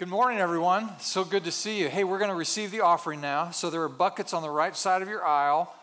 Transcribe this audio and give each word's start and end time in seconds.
Good 0.00 0.08
morning, 0.08 0.38
everyone. 0.38 0.88
So 0.98 1.24
good 1.24 1.44
to 1.44 1.52
see 1.52 1.78
you. 1.78 1.90
Hey, 1.90 2.04
we're 2.04 2.16
going 2.16 2.30
to 2.30 2.34
receive 2.34 2.70
the 2.70 2.80
offering 2.80 3.20
now. 3.20 3.50
So 3.50 3.68
there 3.68 3.82
are 3.82 3.88
buckets 3.90 4.32
on 4.32 4.40
the 4.40 4.48
right 4.48 4.74
side 4.74 5.02
of 5.02 5.10
your 5.10 5.22
aisle. 5.26 5.74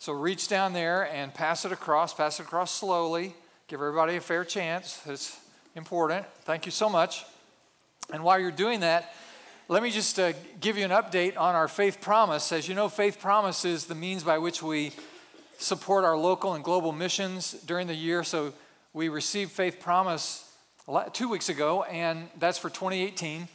So 0.00 0.12
reach 0.12 0.48
down 0.48 0.72
there 0.72 1.04
and 1.04 1.32
pass 1.32 1.64
it 1.64 1.70
across. 1.70 2.12
Pass 2.12 2.40
it 2.40 2.46
across 2.46 2.72
slowly. 2.72 3.32
Give 3.68 3.78
everybody 3.78 4.16
a 4.16 4.20
fair 4.20 4.44
chance. 4.44 5.00
It's 5.06 5.38
important. 5.76 6.26
Thank 6.40 6.66
you 6.66 6.72
so 6.72 6.88
much. 6.88 7.24
And 8.12 8.24
while 8.24 8.40
you're 8.40 8.50
doing 8.50 8.80
that, 8.80 9.14
let 9.68 9.84
me 9.84 9.92
just 9.92 10.18
uh, 10.18 10.32
give 10.58 10.76
you 10.76 10.84
an 10.84 10.90
update 10.90 11.38
on 11.38 11.54
our 11.54 11.68
faith 11.68 12.00
promise. 12.00 12.50
As 12.50 12.66
you 12.66 12.74
know, 12.74 12.88
faith 12.88 13.20
promise 13.20 13.64
is 13.64 13.86
the 13.86 13.94
means 13.94 14.24
by 14.24 14.38
which 14.38 14.64
we 14.64 14.90
support 15.58 16.04
our 16.04 16.18
local 16.18 16.54
and 16.54 16.64
global 16.64 16.90
missions 16.90 17.52
during 17.52 17.86
the 17.86 17.94
year. 17.94 18.24
So 18.24 18.52
we 18.92 19.08
received 19.08 19.52
faith 19.52 19.78
promise 19.78 20.52
two 21.12 21.28
weeks 21.28 21.48
ago, 21.48 21.84
and 21.84 22.28
that's 22.36 22.58
for 22.58 22.68
2018 22.68 23.46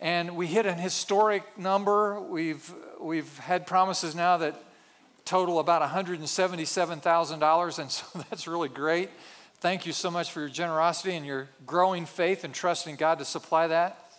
and 0.00 0.36
we 0.36 0.46
hit 0.46 0.66
an 0.66 0.78
historic 0.78 1.58
number. 1.58 2.20
We've, 2.20 2.72
we've 3.00 3.38
had 3.38 3.66
promises 3.66 4.14
now 4.14 4.36
that 4.38 4.62
total 5.24 5.58
about 5.58 5.82
$177,000, 5.82 7.78
and 7.78 7.90
so 7.92 8.06
that's 8.30 8.46
really 8.46 8.68
great. 8.68 9.10
Thank 9.58 9.86
you 9.86 9.92
so 9.92 10.10
much 10.10 10.30
for 10.30 10.40
your 10.40 10.48
generosity 10.48 11.16
and 11.16 11.24
your 11.24 11.48
growing 11.66 12.04
faith 12.06 12.44
and 12.44 12.52
trusting 12.54 12.96
God 12.96 13.18
to 13.18 13.24
supply 13.24 13.66
that, 13.68 14.10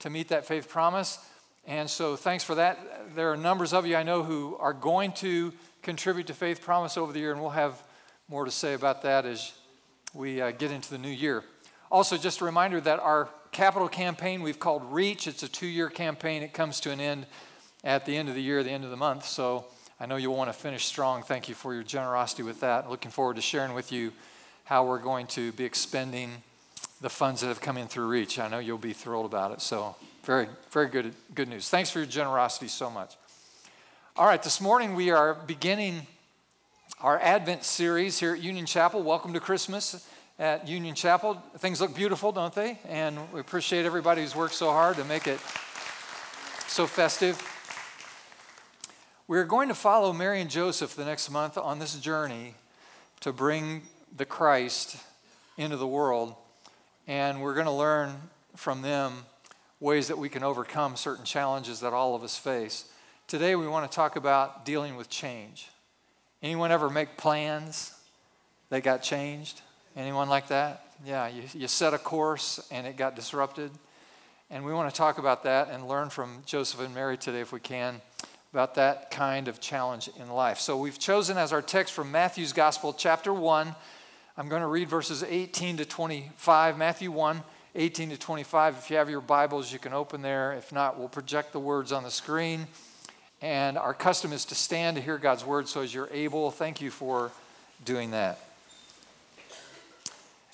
to 0.00 0.10
meet 0.10 0.28
that 0.28 0.44
faith 0.46 0.68
promise. 0.68 1.18
And 1.66 1.88
so 1.88 2.16
thanks 2.16 2.44
for 2.44 2.56
that. 2.56 3.14
There 3.14 3.32
are 3.32 3.36
numbers 3.36 3.72
of 3.72 3.86
you 3.86 3.96
I 3.96 4.02
know 4.02 4.22
who 4.22 4.56
are 4.58 4.72
going 4.72 5.12
to 5.12 5.52
contribute 5.82 6.26
to 6.26 6.34
Faith 6.34 6.60
Promise 6.60 6.96
over 6.96 7.12
the 7.12 7.20
year, 7.20 7.32
and 7.32 7.40
we'll 7.40 7.50
have 7.50 7.82
more 8.28 8.44
to 8.44 8.50
say 8.50 8.74
about 8.74 9.02
that 9.02 9.24
as 9.24 9.52
we 10.14 10.40
uh, 10.40 10.50
get 10.50 10.70
into 10.70 10.90
the 10.90 10.98
new 10.98 11.08
year. 11.08 11.44
Also, 11.90 12.16
just 12.16 12.40
a 12.40 12.44
reminder 12.44 12.80
that 12.80 13.00
our 13.00 13.28
capital 13.52 13.86
campaign 13.86 14.42
we've 14.42 14.58
called 14.58 14.82
Reach. 14.92 15.26
It's 15.26 15.42
a 15.42 15.48
two 15.48 15.66
year 15.66 15.90
campaign. 15.90 16.42
It 16.42 16.54
comes 16.54 16.80
to 16.80 16.90
an 16.90 17.00
end 17.00 17.26
at 17.84 18.06
the 18.06 18.16
end 18.16 18.28
of 18.30 18.34
the 18.34 18.42
year, 18.42 18.62
the 18.62 18.70
end 18.70 18.84
of 18.84 18.90
the 18.90 18.96
month. 18.96 19.26
So 19.26 19.66
I 20.00 20.06
know 20.06 20.16
you'll 20.16 20.34
want 20.34 20.48
to 20.48 20.58
finish 20.58 20.86
strong. 20.86 21.22
Thank 21.22 21.48
you 21.48 21.54
for 21.54 21.74
your 21.74 21.82
generosity 21.82 22.42
with 22.42 22.60
that. 22.60 22.90
Looking 22.90 23.10
forward 23.10 23.36
to 23.36 23.42
sharing 23.42 23.74
with 23.74 23.92
you 23.92 24.12
how 24.64 24.86
we're 24.86 24.98
going 24.98 25.26
to 25.28 25.52
be 25.52 25.64
expending 25.64 26.42
the 27.02 27.10
funds 27.10 27.42
that 27.42 27.48
have 27.48 27.60
come 27.60 27.76
in 27.76 27.88
through 27.88 28.08
Reach. 28.08 28.38
I 28.38 28.48
know 28.48 28.58
you'll 28.58 28.78
be 28.78 28.94
thrilled 28.94 29.26
about 29.26 29.52
it. 29.52 29.60
So 29.60 29.96
very, 30.24 30.48
very 30.70 30.88
good, 30.88 31.14
good 31.34 31.48
news. 31.48 31.68
Thanks 31.68 31.90
for 31.90 31.98
your 31.98 32.06
generosity 32.06 32.68
so 32.68 32.88
much. 32.88 33.16
All 34.16 34.26
right, 34.26 34.42
this 34.42 34.60
morning 34.60 34.94
we 34.94 35.10
are 35.10 35.34
beginning 35.34 36.06
our 37.00 37.18
Advent 37.18 37.64
series 37.64 38.18
here 38.18 38.34
at 38.34 38.40
Union 38.40 38.64
Chapel. 38.64 39.02
Welcome 39.02 39.32
to 39.34 39.40
Christmas 39.40 40.06
at 40.42 40.66
Union 40.66 40.92
Chapel. 40.92 41.40
Things 41.58 41.80
look 41.80 41.94
beautiful, 41.94 42.32
don't 42.32 42.52
they? 42.52 42.76
And 42.88 43.32
we 43.32 43.38
appreciate 43.38 43.86
everybody 43.86 44.22
who's 44.22 44.34
worked 44.34 44.54
so 44.54 44.72
hard 44.72 44.96
to 44.96 45.04
make 45.04 45.28
it 45.28 45.38
so 46.66 46.88
festive. 46.88 47.40
We're 49.28 49.44
going 49.44 49.68
to 49.68 49.74
follow 49.74 50.12
Mary 50.12 50.40
and 50.40 50.50
Joseph 50.50 50.96
the 50.96 51.04
next 51.04 51.30
month 51.30 51.56
on 51.56 51.78
this 51.78 51.94
journey 51.94 52.56
to 53.20 53.32
bring 53.32 53.82
the 54.16 54.24
Christ 54.24 54.96
into 55.56 55.76
the 55.76 55.86
world. 55.86 56.34
And 57.06 57.40
we're 57.40 57.54
going 57.54 57.66
to 57.66 57.72
learn 57.72 58.12
from 58.56 58.82
them 58.82 59.26
ways 59.78 60.08
that 60.08 60.18
we 60.18 60.28
can 60.28 60.42
overcome 60.42 60.96
certain 60.96 61.24
challenges 61.24 61.78
that 61.80 61.92
all 61.92 62.16
of 62.16 62.24
us 62.24 62.36
face. 62.36 62.86
Today, 63.28 63.54
we 63.54 63.68
want 63.68 63.88
to 63.88 63.94
talk 63.94 64.16
about 64.16 64.64
dealing 64.64 64.96
with 64.96 65.08
change. 65.08 65.68
Anyone 66.42 66.72
ever 66.72 66.90
make 66.90 67.16
plans 67.16 67.94
that 68.70 68.82
got 68.82 69.04
changed? 69.04 69.60
Anyone 69.96 70.28
like 70.28 70.48
that? 70.48 70.86
Yeah, 71.04 71.28
you, 71.28 71.42
you 71.52 71.68
set 71.68 71.92
a 71.92 71.98
course 71.98 72.66
and 72.70 72.86
it 72.86 72.96
got 72.96 73.14
disrupted. 73.14 73.70
And 74.50 74.64
we 74.64 74.72
want 74.72 74.88
to 74.90 74.96
talk 74.96 75.18
about 75.18 75.44
that 75.44 75.70
and 75.70 75.86
learn 75.86 76.08
from 76.08 76.42
Joseph 76.46 76.80
and 76.80 76.94
Mary 76.94 77.18
today, 77.18 77.40
if 77.40 77.52
we 77.52 77.60
can, 77.60 78.00
about 78.52 78.74
that 78.76 79.10
kind 79.10 79.48
of 79.48 79.60
challenge 79.60 80.08
in 80.18 80.30
life. 80.30 80.58
So 80.58 80.78
we've 80.78 80.98
chosen 80.98 81.36
as 81.36 81.52
our 81.52 81.62
text 81.62 81.92
from 81.92 82.10
Matthew's 82.10 82.52
Gospel, 82.52 82.92
chapter 82.92 83.34
1. 83.34 83.74
I'm 84.38 84.48
going 84.48 84.62
to 84.62 84.68
read 84.68 84.88
verses 84.88 85.22
18 85.22 85.78
to 85.78 85.84
25. 85.84 86.78
Matthew 86.78 87.10
1, 87.10 87.42
18 87.74 88.10
to 88.10 88.16
25. 88.16 88.76
If 88.78 88.90
you 88.90 88.96
have 88.96 89.10
your 89.10 89.20
Bibles, 89.20 89.72
you 89.72 89.78
can 89.78 89.92
open 89.92 90.22
there. 90.22 90.52
If 90.52 90.72
not, 90.72 90.98
we'll 90.98 91.08
project 91.08 91.52
the 91.52 91.60
words 91.60 91.92
on 91.92 92.02
the 92.02 92.10
screen. 92.10 92.66
And 93.42 93.76
our 93.76 93.92
custom 93.92 94.32
is 94.32 94.46
to 94.46 94.54
stand 94.54 94.96
to 94.96 95.02
hear 95.02 95.18
God's 95.18 95.44
word. 95.44 95.68
So 95.68 95.82
as 95.82 95.92
you're 95.92 96.08
able, 96.12 96.50
thank 96.50 96.80
you 96.80 96.90
for 96.90 97.30
doing 97.84 98.12
that. 98.12 98.38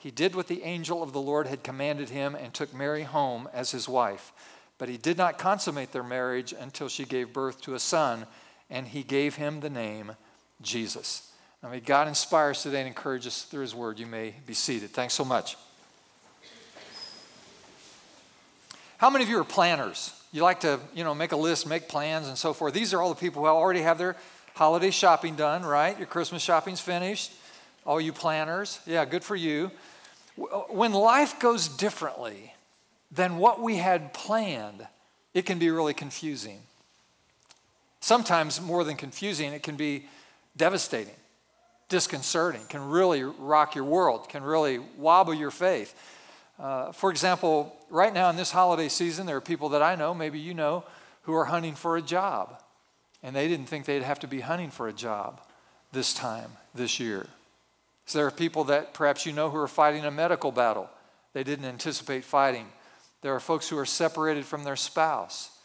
he 0.00 0.10
did 0.10 0.34
what 0.34 0.48
the 0.48 0.62
angel 0.62 1.02
of 1.02 1.12
the 1.12 1.20
Lord 1.20 1.46
had 1.46 1.62
commanded 1.62 2.08
him 2.08 2.34
and 2.34 2.54
took 2.54 2.72
Mary 2.72 3.02
home 3.02 3.50
as 3.52 3.70
his 3.70 3.86
wife. 3.86 4.32
But 4.78 4.88
he 4.88 4.96
did 4.96 5.18
not 5.18 5.36
consummate 5.36 5.92
their 5.92 6.02
marriage 6.02 6.54
until 6.58 6.88
she 6.88 7.04
gave 7.04 7.34
birth 7.34 7.60
to 7.62 7.74
a 7.74 7.78
son, 7.78 8.24
and 8.70 8.88
he 8.88 9.02
gave 9.02 9.34
him 9.34 9.60
the 9.60 9.68
name 9.68 10.12
Jesus. 10.62 11.30
Now, 11.62 11.68
may 11.68 11.80
God 11.80 12.08
inspire 12.08 12.48
us 12.48 12.62
today 12.62 12.78
and 12.78 12.88
encourage 12.88 13.26
us 13.26 13.42
through 13.42 13.60
his 13.60 13.74
word. 13.74 13.98
You 13.98 14.06
may 14.06 14.34
be 14.46 14.54
seated. 14.54 14.88
Thanks 14.88 15.12
so 15.12 15.22
much. 15.22 15.58
How 18.96 19.10
many 19.10 19.22
of 19.22 19.28
you 19.28 19.38
are 19.38 19.44
planners? 19.44 20.14
You 20.32 20.42
like 20.42 20.60
to, 20.60 20.80
you 20.94 21.04
know, 21.04 21.14
make 21.14 21.32
a 21.32 21.36
list, 21.36 21.68
make 21.68 21.88
plans, 21.88 22.26
and 22.26 22.38
so 22.38 22.54
forth. 22.54 22.72
These 22.72 22.94
are 22.94 23.02
all 23.02 23.10
the 23.10 23.20
people 23.20 23.42
who 23.42 23.48
already 23.48 23.82
have 23.82 23.98
their 23.98 24.16
holiday 24.54 24.90
shopping 24.90 25.36
done, 25.36 25.62
right? 25.62 25.98
Your 25.98 26.06
Christmas 26.06 26.42
shopping's 26.42 26.80
finished. 26.80 27.32
All 27.84 28.00
you 28.00 28.14
planners, 28.14 28.80
yeah, 28.86 29.04
good 29.04 29.24
for 29.24 29.36
you 29.36 29.70
when 30.70 30.92
life 30.92 31.38
goes 31.38 31.68
differently 31.68 32.54
than 33.10 33.38
what 33.38 33.60
we 33.60 33.76
had 33.76 34.14
planned, 34.14 34.86
it 35.34 35.46
can 35.46 35.58
be 35.58 35.70
really 35.70 35.94
confusing. 35.94 36.60
Sometimes, 38.00 38.60
more 38.60 38.82
than 38.84 38.96
confusing, 38.96 39.52
it 39.52 39.62
can 39.62 39.76
be 39.76 40.06
devastating, 40.56 41.14
disconcerting, 41.88 42.62
can 42.68 42.88
really 42.88 43.22
rock 43.22 43.74
your 43.74 43.84
world, 43.84 44.28
can 44.28 44.42
really 44.42 44.78
wobble 44.96 45.34
your 45.34 45.50
faith. 45.50 45.94
Uh, 46.58 46.92
for 46.92 47.10
example, 47.10 47.76
right 47.90 48.12
now 48.12 48.30
in 48.30 48.36
this 48.36 48.50
holiday 48.50 48.88
season, 48.88 49.26
there 49.26 49.36
are 49.36 49.42
people 49.42 49.70
that 49.70 49.82
I 49.82 49.94
know, 49.94 50.14
maybe 50.14 50.38
you 50.38 50.54
know, 50.54 50.84
who 51.22 51.34
are 51.34 51.44
hunting 51.44 51.74
for 51.74 51.96
a 51.96 52.02
job. 52.02 52.62
And 53.22 53.36
they 53.36 53.48
didn't 53.48 53.66
think 53.66 53.84
they'd 53.84 54.02
have 54.02 54.20
to 54.20 54.26
be 54.26 54.40
hunting 54.40 54.70
for 54.70 54.88
a 54.88 54.92
job 54.92 55.42
this 55.92 56.14
time, 56.14 56.52
this 56.74 56.98
year. 56.98 57.26
So 58.10 58.18
there 58.18 58.26
are 58.26 58.32
people 58.32 58.64
that 58.64 58.92
perhaps 58.92 59.24
you 59.24 59.30
know 59.30 59.50
who 59.50 59.58
are 59.58 59.68
fighting 59.68 60.04
a 60.04 60.10
medical 60.10 60.50
battle 60.50 60.90
they 61.32 61.44
didn't 61.44 61.66
anticipate 61.66 62.24
fighting. 62.24 62.66
There 63.22 63.32
are 63.32 63.38
folks 63.38 63.68
who 63.68 63.78
are 63.78 63.86
separated 63.86 64.44
from 64.44 64.64
their 64.64 64.74
spouse, 64.74 65.56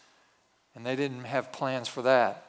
and 0.76 0.86
they 0.86 0.94
didn't 0.94 1.24
have 1.24 1.50
plans 1.50 1.88
for 1.88 2.02
that. 2.02 2.44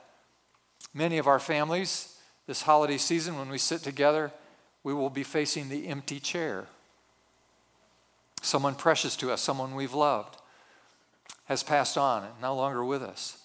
Many 0.94 1.18
of 1.18 1.26
our 1.26 1.40
families, 1.40 2.16
this 2.46 2.62
holiday 2.62 3.00
season, 3.00 3.40
when 3.40 3.50
we 3.50 3.58
sit 3.58 3.82
together, 3.82 4.32
we 4.84 4.94
will 4.94 5.10
be 5.10 5.24
facing 5.24 5.68
the 5.68 5.88
empty 5.88 6.20
chair. 6.20 6.68
Someone 8.44 8.76
precious 8.76 9.16
to 9.16 9.32
us, 9.32 9.42
someone 9.42 9.74
we've 9.74 9.96
loved, 9.96 10.38
has 11.46 11.64
passed 11.64 11.98
on 11.98 12.24
and 12.24 12.34
no 12.40 12.56
longer 12.56 12.86
with 12.86 13.02
us. 13.02 13.40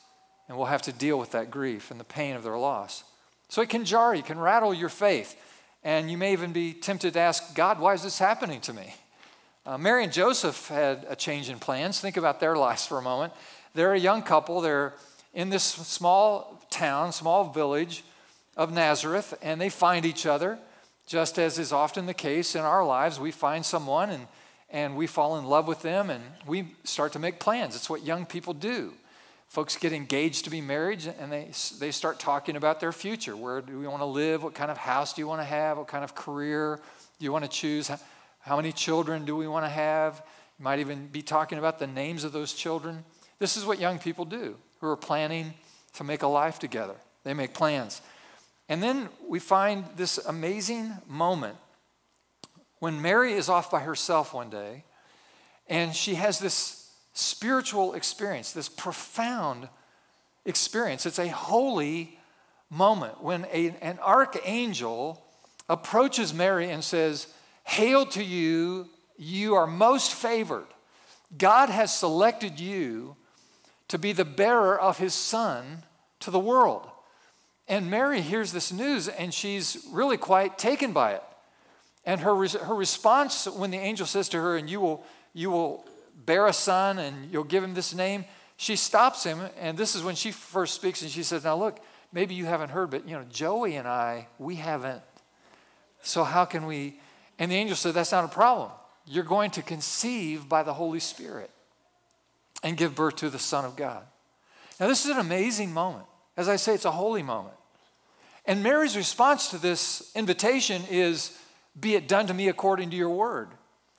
And 0.51 0.59
we'll 0.59 0.67
have 0.67 0.83
to 0.83 0.93
deal 0.93 1.19
with 1.19 1.31
that 1.31 1.51
grief 1.51 1.91
and 1.91 1.99
the 1.99 2.05
pain 2.05 2.37
of 2.37 2.43
their 2.43 2.59
loss. 2.59 3.05
So 3.49 3.63
it 3.63 3.71
can 3.71 3.87
jar, 3.87 4.15
you 4.15 4.23
can 4.23 4.39
rattle 4.39 4.75
your 4.75 4.91
faith. 4.91 5.35
And 5.85 6.11
you 6.11 6.17
may 6.17 6.33
even 6.33 6.53
be 6.53 6.73
tempted 6.73 7.15
to 7.15 7.21
ask, 7.21 7.55
God, 7.55 7.81
why 7.81 7.95
is 7.95 8.03
this 8.03 8.19
happening 8.19 8.61
to 8.63 8.73
me? 8.73 8.95
Uh, 9.67 9.79
Mary 9.79 10.05
and 10.05 10.13
Joseph 10.13 10.69
had 10.69 11.07
a 11.09 11.17
change 11.17 11.49
in 11.49 11.59
plans. 11.59 12.01
Think 12.01 12.17
about 12.17 12.41
their 12.41 12.57
lives 12.57 12.87
for 12.87 12.99
a 12.99 13.03
moment. 13.03 13.33
They're 13.75 13.95
a 13.95 13.99
young 13.99 14.23
couple. 14.23 14.61
They're 14.61 14.95
in 15.35 15.51
this 15.51 15.63
small 15.65 16.61
town, 16.71 17.13
small 17.13 17.51
village 17.51 18.05
of 18.57 18.73
Nazareth, 18.73 19.35
and 19.43 19.61
they 19.61 19.69
find 19.69 20.05
each 20.05 20.27
other, 20.27 20.59
just 21.07 21.39
as 21.39 21.59
is 21.59 21.73
often 21.73 22.07
the 22.07 22.15
case 22.15 22.55
in 22.55 22.63
our 22.63 22.85
lives. 22.85 23.19
We 23.19 23.31
find 23.31 23.65
someone 23.65 24.11
and, 24.11 24.27
and 24.71 24.97
we 24.97 25.07
fall 25.07 25.39
in 25.39 25.47
love 25.47 25.67
with 25.67 25.83
them, 25.83 26.11
and 26.11 26.23
we 26.47 26.75
start 26.85 27.13
to 27.13 27.19
make 27.19 27.39
plans. 27.39 27.75
It's 27.77 27.89
what 27.91 28.05
young 28.05 28.27
people 28.27 28.55
do. 28.55 28.93
Folks 29.53 29.77
get 29.77 29.93
engaged 29.93 30.45
to 30.45 30.51
be 30.51 30.63
married, 30.63 31.13
and 31.21 31.31
they, 31.31 31.51
they 31.79 31.91
start 31.91 32.19
talking 32.19 32.57
about 32.57 32.81
their 32.81 32.91
future. 32.91 33.37
Where 33.37 33.61
do 33.61 33.79
we 33.79 33.87
want 33.87 34.01
to 34.01 34.07
live? 34.07 34.43
What 34.43 34.55
kind 34.55 34.71
of 34.71 34.79
house 34.79 35.13
do 35.13 35.21
you 35.21 35.27
want 35.27 35.43
to 35.43 35.45
have? 35.45 35.77
What 35.77 35.89
kind 35.89 36.03
of 36.03 36.15
career 36.15 36.81
do 37.19 37.25
you 37.25 37.31
want 37.33 37.45
to 37.45 37.51
choose? 37.51 37.91
How 38.41 38.57
many 38.57 38.73
children 38.73 39.27
do 39.27 39.37
we 39.37 39.47
want 39.47 39.67
to 39.67 39.69
have? 39.69 40.23
You 40.59 40.65
might 40.65 40.79
even 40.79 41.07
be 41.09 41.21
talking 41.21 41.59
about 41.59 41.79
the 41.79 41.87
names 41.87 42.25
of 42.25 42.33
those 42.33 42.55
children. 42.55 43.05
This 43.41 43.59
is 43.59 43.67
what 43.67 43.79
young 43.79 43.99
people 43.99 44.25
do 44.25 44.57
who 44.81 44.87
are 44.87 44.97
planning 44.97 45.53
to 45.97 46.03
make 46.03 46.23
a 46.23 46.29
life 46.29 46.59
together. 46.59 46.95
They 47.23 47.35
make 47.35 47.53
plans. 47.53 48.01
And 48.71 48.83
then 48.83 49.11
we 49.29 49.39
find 49.39 49.85
this 49.97 50.17
amazing 50.17 50.95
moment 51.07 51.59
when 52.79 53.03
Mary 53.03 53.35
is 53.35 53.51
off 53.51 53.71
by 53.71 53.81
herself 53.81 54.33
one 54.33 54.49
day 54.49 54.85
and 55.69 55.95
she 55.95 56.15
has 56.15 56.39
this 56.39 56.82
spiritual 57.13 57.95
experience, 57.95 58.53
this 58.53 58.69
profound 58.69 59.69
experience. 60.45 61.07
It's 61.07 61.19
a 61.19 61.29
holy 61.29 62.19
moment 62.71 63.23
when 63.23 63.47
a, 63.53 63.75
an 63.81 63.99
archangel 64.01 65.23
approaches 65.69 66.33
Mary 66.33 66.71
and 66.71 66.83
says, 66.83 67.29
Hail 67.65 68.07
to 68.07 68.25
you, 68.25 68.89
you 69.17 69.55
are 69.55 69.67
most 69.67 70.13
favored. 70.13 70.67
God 71.37 71.69
has 71.69 71.97
selected 71.97 72.59
you 72.59 73.17
to 73.89 73.99
be 73.99 74.13
the 74.13 74.25
bearer 74.25 74.79
of 74.79 74.99
his 74.99 75.15
son 75.15 75.85
to 76.21 76.31
the 76.31 76.39
world. 76.39 76.89
And 77.69 77.91
Mary 77.91 78.21
hears 78.21 78.53
this 78.53 78.73
news 78.73 79.09
and 79.09 79.33
she's 79.33 79.87
really 79.91 80.17
quite 80.17 80.59
taken 80.59 80.93
by 80.93 81.13
it. 81.13 81.23
And 82.05 82.21
her, 82.21 82.35
her 82.35 82.75
response 82.75 83.47
when 83.47 83.71
the 83.71 83.79
angel 83.79 84.07
says 84.07 84.29
to 84.31 84.39
her, 84.39 84.57
and 84.57 84.69
you 84.69 84.81
will, 84.81 85.05
you 85.33 85.51
will 85.51 85.87
bear 86.15 86.47
a 86.47 86.53
son 86.53 86.99
and 86.99 87.31
you'll 87.33 87.45
give 87.45 87.65
him 87.65 87.75
this 87.75 87.95
name, 87.95 88.25
she 88.57 88.77
stops 88.77 89.25
him. 89.25 89.41
And 89.61 89.77
this 89.77 89.95
is 89.95 90.03
when 90.03 90.15
she 90.15 90.31
first 90.31 90.75
speaks 90.75 91.03
and 91.03 91.11
she 91.11 91.23
says, 91.23 91.45
Now 91.45 91.57
look, 91.57 91.81
maybe 92.13 92.35
you 92.35 92.47
haven't 92.47 92.71
heard, 92.71 92.91
but 92.91 93.09
you 93.09 93.17
know, 93.17 93.25
Joey 93.31 93.77
and 93.77 93.89
I, 93.89 94.29
we 94.39 94.57
haven't. 94.57 95.03
So 96.03 96.25
how 96.25 96.45
can 96.45 96.67
we? 96.67 97.01
And 97.39 97.51
the 97.51 97.57
angel 97.57 97.77
said, 97.77 97.95
That's 97.95 98.13
not 98.13 98.25
a 98.25 98.29
problem. 98.29 98.71
You're 99.07 99.25
going 99.25 99.51
to 99.53 99.63
conceive 99.63 100.49
by 100.49 100.63
the 100.63 100.75
Holy 100.75 101.01
Spirit 101.01 101.51
and 102.63 102.77
give 102.77 102.95
birth 102.95 103.17
to 103.17 103.31
the 103.31 103.39
Son 103.39 103.65
of 103.65 103.75
God. 103.77 104.05
Now, 104.79 104.87
this 104.87 105.05
is 105.05 105.11
an 105.11 105.19
amazing 105.19 105.73
moment. 105.73 106.07
As 106.37 106.49
I 106.49 106.57
say, 106.57 106.75
it's 106.75 106.85
a 106.85 106.91
holy 106.93 107.23
moment. 107.23 107.57
And 108.47 108.63
Mary's 108.63 108.97
response 108.97 109.49
to 109.51 109.59
this 109.59 110.11
invitation 110.15 110.83
is 110.91 111.37
Be 111.79 111.95
it 111.95 112.09
done 112.09 112.27
to 112.29 112.35
me 112.35 112.49
according 112.49 112.91
to 112.91 112.97
your 112.97 113.11
word. 113.11 113.49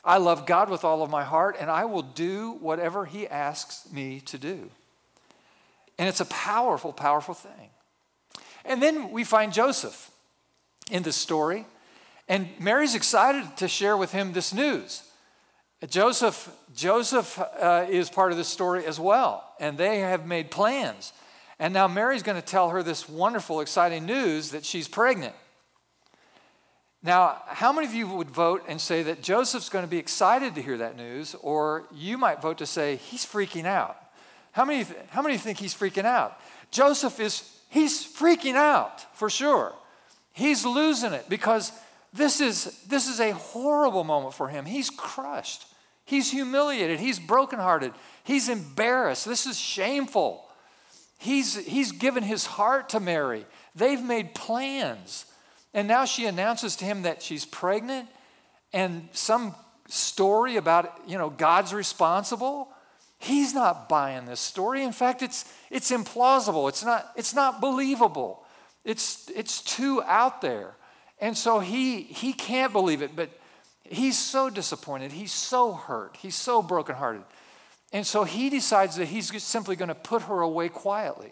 I 0.05 0.17
love 0.17 0.45
God 0.45 0.69
with 0.69 0.83
all 0.83 1.01
of 1.01 1.09
my 1.09 1.23
heart, 1.23 1.55
and 1.59 1.69
I 1.69 1.85
will 1.85 2.01
do 2.01 2.57
whatever 2.59 3.05
He 3.05 3.27
asks 3.27 3.91
me 3.91 4.19
to 4.21 4.37
do. 4.37 4.69
And 5.97 6.09
it's 6.09 6.19
a 6.19 6.25
powerful, 6.25 6.91
powerful 6.91 7.33
thing. 7.33 7.69
And 8.65 8.81
then 8.81 9.11
we 9.11 9.23
find 9.23 9.53
Joseph 9.53 10.11
in 10.91 11.03
this 11.03 11.15
story, 11.15 11.65
and 12.27 12.47
Mary's 12.59 12.95
excited 12.95 13.57
to 13.57 13.67
share 13.67 13.97
with 13.97 14.11
him 14.11 14.33
this 14.33 14.53
news. 14.53 15.03
Joseph, 15.89 16.49
Joseph 16.73 17.37
uh, 17.39 17.85
is 17.89 18.09
part 18.09 18.31
of 18.31 18.37
this 18.37 18.47
story 18.47 18.85
as 18.85 18.99
well, 18.99 19.43
and 19.59 19.77
they 19.77 19.99
have 19.99 20.25
made 20.25 20.49
plans. 20.49 21.11
And 21.59 21.73
now 21.73 21.87
Mary's 21.87 22.23
going 22.23 22.39
to 22.39 22.45
tell 22.45 22.69
her 22.69 22.81
this 22.81 23.09
wonderful, 23.09 23.59
exciting 23.59 24.05
news 24.05 24.51
that 24.51 24.65
she's 24.65 24.87
pregnant. 24.87 25.35
Now, 27.05 27.41
how 27.47 27.73
many 27.73 27.85
of 27.85 27.93
you 27.93 28.07
would 28.07 28.29
vote 28.29 28.63
and 28.67 28.79
say 28.79 29.03
that 29.03 29.21
Joseph's 29.21 29.67
going 29.67 29.83
to 29.83 29.89
be 29.89 29.97
excited 29.97 30.55
to 30.55 30.61
hear 30.61 30.77
that 30.77 30.95
news, 30.95 31.35
or 31.41 31.83
you 31.93 32.17
might 32.17 32.41
vote 32.41 32.59
to 32.59 32.65
say 32.65 32.95
he's 32.95 33.25
freaking 33.25 33.65
out? 33.65 33.97
How 34.53 34.63
many, 34.63 34.85
how 35.09 35.21
many 35.21 35.37
think 35.37 35.57
he's 35.57 35.73
freaking 35.75 36.05
out? 36.05 36.39
Joseph 36.71 37.19
is, 37.19 37.59
he's 37.69 38.05
freaking 38.05 38.55
out 38.55 39.05
for 39.17 39.29
sure. 39.29 39.73
He's 40.31 40.65
losing 40.65 41.11
it 41.11 41.27
because 41.27 41.73
this 42.13 42.39
is, 42.39 42.81
this 42.87 43.09
is 43.09 43.19
a 43.19 43.31
horrible 43.31 44.05
moment 44.05 44.33
for 44.33 44.47
him. 44.47 44.63
He's 44.63 44.89
crushed. 44.89 45.65
He's 46.05 46.31
humiliated. 46.31 46.99
He's 46.99 47.19
brokenhearted. 47.19 47.93
He's 48.23 48.47
embarrassed. 48.47 49.25
This 49.25 49.45
is 49.45 49.59
shameful. 49.59 50.45
He's, 51.17 51.55
he's 51.65 51.91
given 51.91 52.23
his 52.23 52.45
heart 52.45 52.89
to 52.89 52.99
Mary. 52.99 53.45
They've 53.75 54.01
made 54.01 54.33
plans. 54.33 55.25
And 55.73 55.87
now 55.87 56.05
she 56.05 56.25
announces 56.25 56.75
to 56.77 56.85
him 56.85 57.03
that 57.03 57.21
she's 57.21 57.45
pregnant 57.45 58.07
and 58.71 59.07
some 59.11 59.55
story 59.87 60.55
about, 60.55 60.91
you 61.07 61.17
know, 61.17 61.29
God's 61.29 61.73
responsible. 61.73 62.69
He's 63.19 63.53
not 63.53 63.87
buying 63.89 64.25
this 64.25 64.39
story. 64.39 64.83
In 64.83 64.91
fact, 64.91 65.21
it's, 65.21 65.45
it's 65.69 65.91
implausible. 65.91 66.69
It's 66.69 66.83
not, 66.83 67.11
it's 67.15 67.33
not 67.33 67.61
believable. 67.61 68.43
It's, 68.83 69.29
it's 69.35 69.61
too 69.61 70.03
out 70.03 70.41
there. 70.41 70.75
And 71.19 71.37
so 71.37 71.59
he, 71.59 72.01
he 72.01 72.33
can't 72.33 72.73
believe 72.73 73.01
it, 73.01 73.15
but 73.15 73.29
he's 73.83 74.17
so 74.17 74.49
disappointed. 74.49 75.11
He's 75.11 75.31
so 75.31 75.73
hurt. 75.73 76.17
He's 76.21 76.35
so 76.35 76.61
brokenhearted. 76.61 77.23
And 77.93 78.05
so 78.05 78.23
he 78.23 78.49
decides 78.49 78.95
that 78.97 79.05
he's 79.05 79.41
simply 79.43 79.75
going 79.75 79.89
to 79.89 79.95
put 79.95 80.23
her 80.23 80.41
away 80.41 80.67
quietly. 80.67 81.31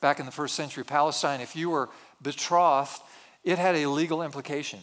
Back 0.00 0.20
in 0.20 0.26
the 0.26 0.32
first 0.32 0.54
century 0.54 0.84
Palestine, 0.84 1.40
if 1.40 1.54
you 1.54 1.70
were 1.70 1.90
betrothed, 2.22 3.00
it 3.44 3.58
had 3.58 3.76
a 3.76 3.86
legal 3.86 4.22
implication. 4.22 4.80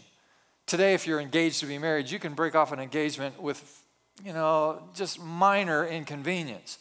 Today, 0.65 0.93
if 0.93 1.05
you're 1.05 1.19
engaged 1.19 1.59
to 1.59 1.65
be 1.65 1.77
married, 1.77 2.09
you 2.09 2.19
can 2.19 2.33
break 2.33 2.55
off 2.55 2.71
an 2.71 2.79
engagement 2.79 3.41
with, 3.41 3.83
you 4.23 4.33
know, 4.33 4.81
just 4.95 5.21
minor 5.21 5.85
inconvenience. 5.85 6.79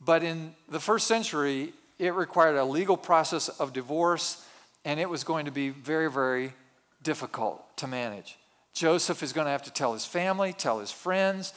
But 0.00 0.22
in 0.22 0.54
the 0.68 0.80
first 0.80 1.06
century, 1.06 1.72
it 1.98 2.14
required 2.14 2.56
a 2.56 2.64
legal 2.64 2.96
process 2.96 3.48
of 3.48 3.72
divorce, 3.72 4.44
and 4.84 4.98
it 4.98 5.08
was 5.08 5.24
going 5.24 5.44
to 5.44 5.52
be 5.52 5.68
very, 5.68 6.10
very 6.10 6.54
difficult 7.02 7.76
to 7.76 7.86
manage. 7.86 8.38
Joseph 8.72 9.22
is 9.22 9.32
going 9.32 9.44
to 9.44 9.50
have 9.50 9.62
to 9.64 9.72
tell 9.72 9.92
his 9.92 10.06
family, 10.06 10.52
tell 10.52 10.80
his 10.80 10.90
friends. 10.90 11.52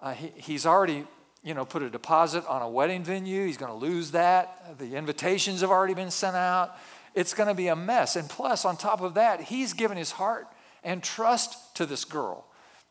Uh, 0.00 0.12
he, 0.12 0.32
he's 0.36 0.66
already 0.66 1.06
you 1.46 1.54
know, 1.54 1.64
put 1.64 1.80
a 1.80 1.88
deposit 1.88 2.44
on 2.46 2.60
a 2.60 2.68
wedding 2.68 3.04
venue. 3.04 3.46
He's 3.46 3.56
going 3.56 3.70
to 3.70 3.78
lose 3.78 4.10
that. 4.10 4.78
The 4.78 4.96
invitations 4.96 5.60
have 5.60 5.70
already 5.70 5.94
been 5.94 6.10
sent 6.10 6.34
out. 6.34 6.76
It's 7.16 7.34
going 7.34 7.48
to 7.48 7.54
be 7.54 7.68
a 7.68 7.74
mess. 7.74 8.14
And 8.14 8.28
plus, 8.28 8.64
on 8.64 8.76
top 8.76 9.00
of 9.00 9.14
that, 9.14 9.40
he's 9.40 9.72
given 9.72 9.96
his 9.96 10.12
heart 10.12 10.46
and 10.84 11.02
trust 11.02 11.74
to 11.76 11.86
this 11.86 12.04
girl. 12.04 12.46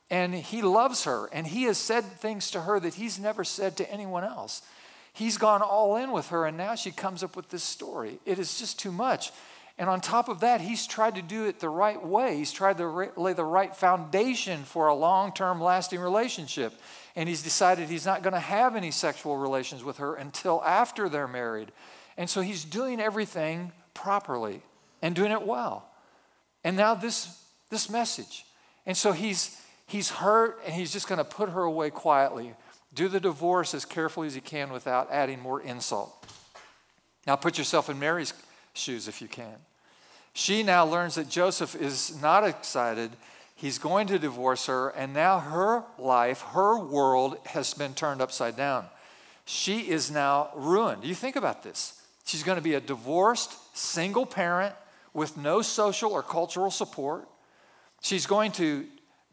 And 0.10 0.34
he 0.34 0.64
loves 0.64 1.06
her. 1.06 1.30
And 1.32 1.46
he 1.46 1.64
has 1.64 1.78
said 1.78 2.04
things 2.04 2.52
to 2.52 2.62
her 2.62 2.80
that 2.80 2.96
he's 2.96 3.20
never 3.20 3.44
said 3.44 3.78
to 3.78 3.90
anyone 3.90 4.24
else. 4.24 4.64
He's 5.14 5.38
gone 5.38 5.62
all 5.62 5.96
in 5.96 6.12
with 6.12 6.28
her, 6.28 6.46
and 6.46 6.58
now 6.58 6.76
she 6.76 6.92
comes 6.92 7.24
up 7.24 7.38
with 7.38 7.50
this 7.50 7.64
story. 7.64 8.20
It 8.26 8.38
is 8.38 8.60
just 8.60 8.78
too 8.78 8.92
much. 8.92 9.32
And 9.78 9.90
on 9.90 10.02
top 10.02 10.28
of 10.28 10.40
that, 10.40 10.60
he's 10.60 10.88
tried 10.88 11.16
to 11.16 11.22
do 11.22 11.46
it 11.46 11.60
the 11.60 11.70
right 11.70 12.04
way. 12.04 12.36
He's 12.36 12.52
tried 12.52 12.78
to 12.78 13.12
lay 13.16 13.34
the 13.34 13.44
right 13.44 13.76
foundation 13.76 14.64
for 14.64 14.88
a 14.88 14.96
long 14.96 15.34
term, 15.34 15.62
lasting 15.62 16.00
relationship. 16.00 16.74
And 17.16 17.30
he's 17.30 17.44
decided 17.44 17.90
he's 17.90 18.06
not 18.06 18.24
going 18.24 18.34
to 18.34 18.40
have 18.40 18.76
any 18.76 18.92
sexual 18.92 19.38
relations 19.38 19.84
with 19.84 19.98
her 19.98 20.16
until 20.16 20.64
after 20.66 21.08
they're 21.08 21.28
married. 21.28 21.72
And 22.18 22.30
so 22.30 22.42
he's 22.42 22.66
doing 22.66 23.00
everything 23.00 23.72
properly 23.96 24.62
and 25.02 25.16
doing 25.16 25.32
it 25.32 25.42
well. 25.42 25.90
And 26.64 26.78
now 26.78 26.94
this, 26.94 27.44
this 27.72 27.90
message. 27.90 28.46
And 28.86 28.96
so 28.96 29.12
he's, 29.12 29.60
he's 29.88 30.12
hurt 30.12 30.60
and 30.66 30.76
he's 30.76 30.94
just 30.94 31.08
going 31.08 31.18
to 31.18 31.26
put 31.26 31.50
her 31.50 31.64
away 31.64 31.90
quietly, 31.90 32.54
do 32.94 33.08
the 33.08 33.20
divorce 33.20 33.74
as 33.74 33.86
carefully 33.86 34.28
as 34.28 34.36
he 34.36 34.42
can 34.42 34.72
without 34.72 35.12
adding 35.12 35.40
more 35.40 35.62
insult. 35.62 36.24
Now 37.26 37.36
put 37.36 37.58
yourself 37.58 37.90
in 37.90 37.98
Mary's 37.98 38.34
shoes 38.74 39.08
if 39.08 39.22
you 39.22 39.28
can. 39.28 39.56
She 40.34 40.64
now 40.64 40.86
learns 40.86 41.16
that 41.16 41.30
Joseph 41.30 41.76
is 41.76 42.22
not 42.22 42.46
excited. 42.46 43.12
He's 43.56 43.78
going 43.78 44.08
to 44.08 44.20
divorce 44.20 44.66
her, 44.66 44.90
and 44.90 45.14
now 45.14 45.40
her 45.40 45.86
life, 45.98 46.42
her 46.42 46.78
world 46.78 47.38
has 47.46 47.74
been 47.74 47.94
turned 47.94 48.22
upside 48.22 48.58
down. 48.58 48.86
She 49.46 49.90
is 49.90 50.12
now 50.12 50.50
ruined. 50.54 51.06
You 51.06 51.16
think 51.16 51.38
about 51.38 51.64
this? 51.64 52.02
She's 52.26 52.44
going 52.44 52.58
to 52.58 52.62
be 52.62 52.74
a 52.74 52.82
divorced, 52.82 53.54
single 53.78 54.26
parent 54.26 54.76
with 55.14 55.38
no 55.38 55.62
social 55.62 56.12
or 56.12 56.22
cultural 56.22 56.72
support. 56.72 57.28
She's 58.02 58.26
going 58.26 58.52
to 58.54 58.86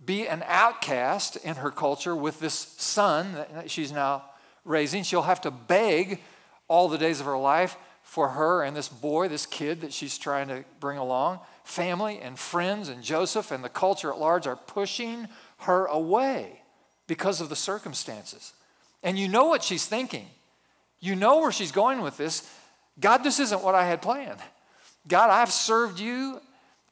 be 0.04 0.26
an 0.28 0.44
outcast 0.46 1.36
in 1.36 1.56
her 1.56 1.70
culture 1.70 2.14
with 2.14 2.40
this 2.40 2.54
son 2.54 3.32
that 3.32 3.70
she's 3.70 3.92
now 3.92 4.24
raising. 4.64 5.02
She'll 5.02 5.22
have 5.22 5.40
to 5.42 5.50
beg 5.50 6.20
all 6.68 6.88
the 6.88 6.98
days 6.98 7.20
of 7.20 7.26
her 7.26 7.38
life 7.38 7.76
for 8.02 8.30
her 8.30 8.62
and 8.62 8.76
this 8.76 8.88
boy, 8.88 9.28
this 9.28 9.46
kid 9.46 9.80
that 9.80 9.92
she's 9.92 10.18
trying 10.18 10.48
to 10.48 10.64
bring 10.80 10.98
along. 10.98 11.40
Family 11.64 12.18
and 12.18 12.38
friends 12.38 12.88
and 12.88 13.02
Joseph 13.02 13.50
and 13.50 13.64
the 13.64 13.68
culture 13.68 14.10
at 14.10 14.18
large 14.18 14.46
are 14.46 14.56
pushing 14.56 15.28
her 15.58 15.86
away 15.86 16.62
because 17.06 17.40
of 17.40 17.48
the 17.48 17.56
circumstances. 17.56 18.52
And 19.02 19.18
you 19.18 19.28
know 19.28 19.46
what 19.46 19.62
she's 19.62 19.86
thinking. 19.86 20.26
You 21.00 21.16
know 21.16 21.38
where 21.38 21.52
she's 21.52 21.72
going 21.72 22.00
with 22.00 22.16
this. 22.16 22.48
God, 23.02 23.24
this 23.24 23.40
isn't 23.40 23.62
what 23.62 23.74
I 23.74 23.84
had 23.84 24.00
planned. 24.00 24.38
God, 25.06 25.28
I've 25.28 25.52
served 25.52 25.98
you. 25.98 26.40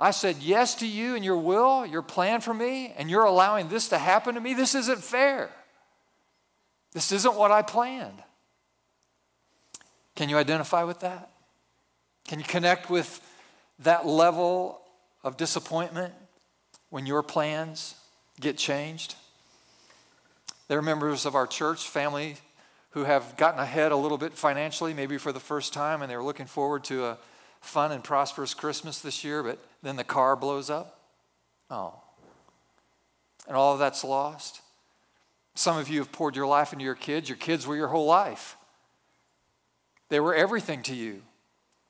I 0.01 0.11
said 0.11 0.37
yes 0.41 0.75
to 0.77 0.87
you 0.87 1.15
and 1.15 1.25
your 1.25 1.37
will, 1.37 1.87
your 1.87 2.03
plan 2.03 2.41
for 2.41 2.53
me, 2.53 2.93
and 2.97 3.09
you're 3.09 3.25
allowing 3.25 3.69
this 3.69 3.89
to 3.91 3.99
happen 3.99 4.35
to 4.35 4.41
me. 4.41 4.53
This 4.53 4.75
isn't 4.75 5.03
fair. 5.03 5.51
This 6.93 7.13
isn't 7.13 7.37
what 7.37 7.53
I 7.53 7.63
planned. 7.63 8.23
Can 10.17 10.29
you 10.29 10.37
identify 10.37 10.83
with 10.83 11.01
that? 11.01 11.31
Can 12.27 12.41
you 12.41 12.45
connect 12.45 12.91
with 12.91 13.21
that 13.79 14.07
level 14.07 14.81
of 15.23 15.37
disappointment 15.37 16.13
when 16.89 17.07
your 17.07 17.23
plans 17.23 17.95
get 18.41 18.57
changed? 18.59 19.15
There 20.67 20.79
are 20.79 20.83
members 20.83 21.25
of 21.25 21.35
our 21.35 21.47
church 21.47 21.89
family 21.89 22.37
who 22.91 23.05
have 23.05 23.37
gotten 23.37 23.61
ahead 23.61 23.93
a 23.93 23.97
little 23.97 24.19
bit 24.19 24.35
financially, 24.35 24.93
maybe 24.95 25.17
for 25.17 25.33
the 25.33 25.41
first 25.41 25.73
time, 25.73 26.03
and 26.03 26.11
they're 26.11 26.23
looking 26.23 26.47
forward 26.47 26.85
to 26.85 27.05
a 27.05 27.19
fun 27.61 27.93
and 27.93 28.03
prosperous 28.03 28.55
Christmas 28.55 29.01
this 29.01 29.23
year, 29.23 29.43
but 29.43 29.59
then 29.83 29.97
the 29.97 30.05
car 30.05 30.35
blows 30.35 30.71
up. 30.71 31.01
Oh. 31.71 31.95
And 33.47 33.57
all 33.57 33.75
of 33.75 33.79
that's 33.79 34.03
lost. 34.03 34.61
Some 35.55 35.79
of 35.79 35.89
you 35.89 35.99
have 35.99 36.13
poured 36.13 36.37
your 36.37 36.47
life 36.47 36.73
into 36.73 36.85
your 36.85 36.95
kids. 36.95 37.29
Your 37.29 37.39
kids 37.39 37.67
were 37.67 37.77
your 37.77 37.89
whole 37.89 38.07
life, 38.07 38.57
they 40.09 40.21
were 40.21 40.35
everything 40.35 40.83
to 40.85 40.95
you. 40.95 41.23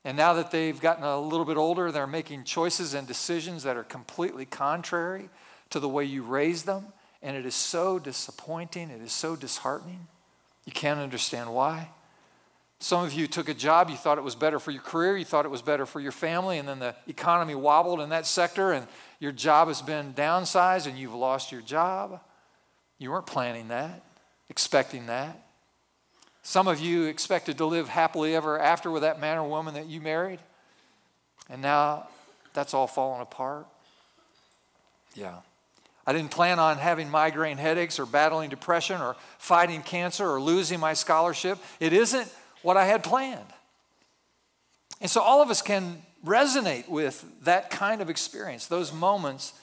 And 0.02 0.16
now 0.16 0.32
that 0.34 0.50
they've 0.50 0.80
gotten 0.80 1.04
a 1.04 1.20
little 1.20 1.44
bit 1.44 1.58
older, 1.58 1.92
they're 1.92 2.06
making 2.06 2.44
choices 2.44 2.94
and 2.94 3.06
decisions 3.06 3.64
that 3.64 3.76
are 3.76 3.84
completely 3.84 4.46
contrary 4.46 5.28
to 5.68 5.78
the 5.78 5.90
way 5.90 6.04
you 6.04 6.22
raised 6.22 6.64
them. 6.64 6.86
And 7.20 7.36
it 7.36 7.44
is 7.44 7.54
so 7.54 7.98
disappointing. 7.98 8.88
It 8.88 9.02
is 9.02 9.12
so 9.12 9.36
disheartening. 9.36 10.06
You 10.64 10.72
can't 10.72 11.00
understand 11.00 11.52
why. 11.52 11.88
Some 12.82 13.04
of 13.04 13.12
you 13.12 13.26
took 13.26 13.50
a 13.50 13.54
job, 13.54 13.90
you 13.90 13.96
thought 13.96 14.16
it 14.16 14.24
was 14.24 14.34
better 14.34 14.58
for 14.58 14.70
your 14.70 14.80
career, 14.80 15.16
you 15.16 15.24
thought 15.24 15.44
it 15.44 15.50
was 15.50 15.60
better 15.60 15.84
for 15.84 16.00
your 16.00 16.12
family, 16.12 16.56
and 16.56 16.66
then 16.66 16.78
the 16.78 16.94
economy 17.06 17.54
wobbled 17.54 18.00
in 18.00 18.08
that 18.08 18.26
sector, 18.26 18.72
and 18.72 18.86
your 19.18 19.32
job 19.32 19.68
has 19.68 19.82
been 19.82 20.14
downsized, 20.14 20.86
and 20.86 20.98
you've 20.98 21.14
lost 21.14 21.52
your 21.52 21.60
job. 21.60 22.20
You 22.98 23.10
weren't 23.10 23.26
planning 23.26 23.68
that, 23.68 24.02
expecting 24.48 25.06
that. 25.06 25.46
Some 26.42 26.68
of 26.68 26.80
you 26.80 27.04
expected 27.04 27.58
to 27.58 27.66
live 27.66 27.86
happily 27.88 28.34
ever 28.34 28.58
after 28.58 28.90
with 28.90 29.02
that 29.02 29.20
man 29.20 29.36
or 29.36 29.46
woman 29.46 29.74
that 29.74 29.86
you 29.86 30.00
married, 30.00 30.40
and 31.50 31.60
now 31.60 32.08
that's 32.54 32.72
all 32.72 32.86
fallen 32.86 33.20
apart. 33.20 33.66
Yeah. 35.14 35.40
I 36.06 36.12
didn't 36.12 36.30
plan 36.30 36.58
on 36.58 36.78
having 36.78 37.10
migraine 37.10 37.58
headaches 37.58 37.98
or 37.98 38.06
battling 38.06 38.50
depression 38.50 39.00
or 39.00 39.16
fighting 39.38 39.82
cancer 39.82 40.28
or 40.28 40.40
losing 40.40 40.80
my 40.80 40.94
scholarship. 40.94 41.58
It 41.78 41.92
isn't 41.92 42.32
what 42.62 42.76
I 42.76 42.86
had 42.86 43.04
planned. 43.04 43.46
And 45.00 45.10
so 45.10 45.20
all 45.20 45.42
of 45.42 45.50
us 45.50 45.62
can 45.62 46.02
resonate 46.24 46.88
with 46.88 47.24
that 47.42 47.70
kind 47.70 48.02
of 48.02 48.10
experience, 48.10 48.66
those 48.66 48.92
moments 48.92 49.54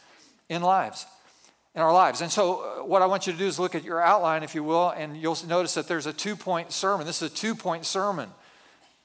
in 0.50 0.62
lives 0.62 1.06
in 1.78 1.84
our 1.84 1.94
lives. 1.94 2.22
And 2.22 2.32
so, 2.32 2.80
uh, 2.80 2.84
what 2.84 3.04
I 3.04 3.06
want 3.06 3.28
you 3.28 3.34
to 3.34 3.38
do 3.38 3.46
is 3.46 3.60
look 3.60 3.76
at 3.76 3.84
your 3.84 4.02
outline, 4.02 4.42
if 4.42 4.56
you 4.56 4.64
will, 4.64 4.90
and 4.90 5.16
you'll 5.16 5.38
notice 5.48 5.76
that 5.76 5.88
there's 5.88 6.08
a 6.08 6.12
two 6.12 6.36
point 6.36 6.72
sermon. 6.72 7.06
This 7.06 7.22
is 7.22 7.32
a 7.32 7.34
two 7.34 7.54
point 7.54 7.86
sermon. 7.86 8.30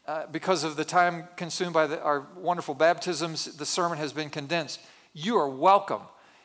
Uh, 0.09 0.25
because 0.33 0.65
of 0.65 0.75
the 0.75 0.85
time 0.85 1.29
consumed 1.37 1.75
by 1.75 1.87
the, 1.87 2.01
our 2.03 2.27
wonderful 2.35 2.75
baptisms, 2.75 3.45
the 3.57 3.67
sermon 3.67 3.99
has 3.99 4.15
been 4.15 4.31
condensed. 4.31 4.81
You 5.13 5.37
are 5.37 5.49
welcome. 5.49 6.01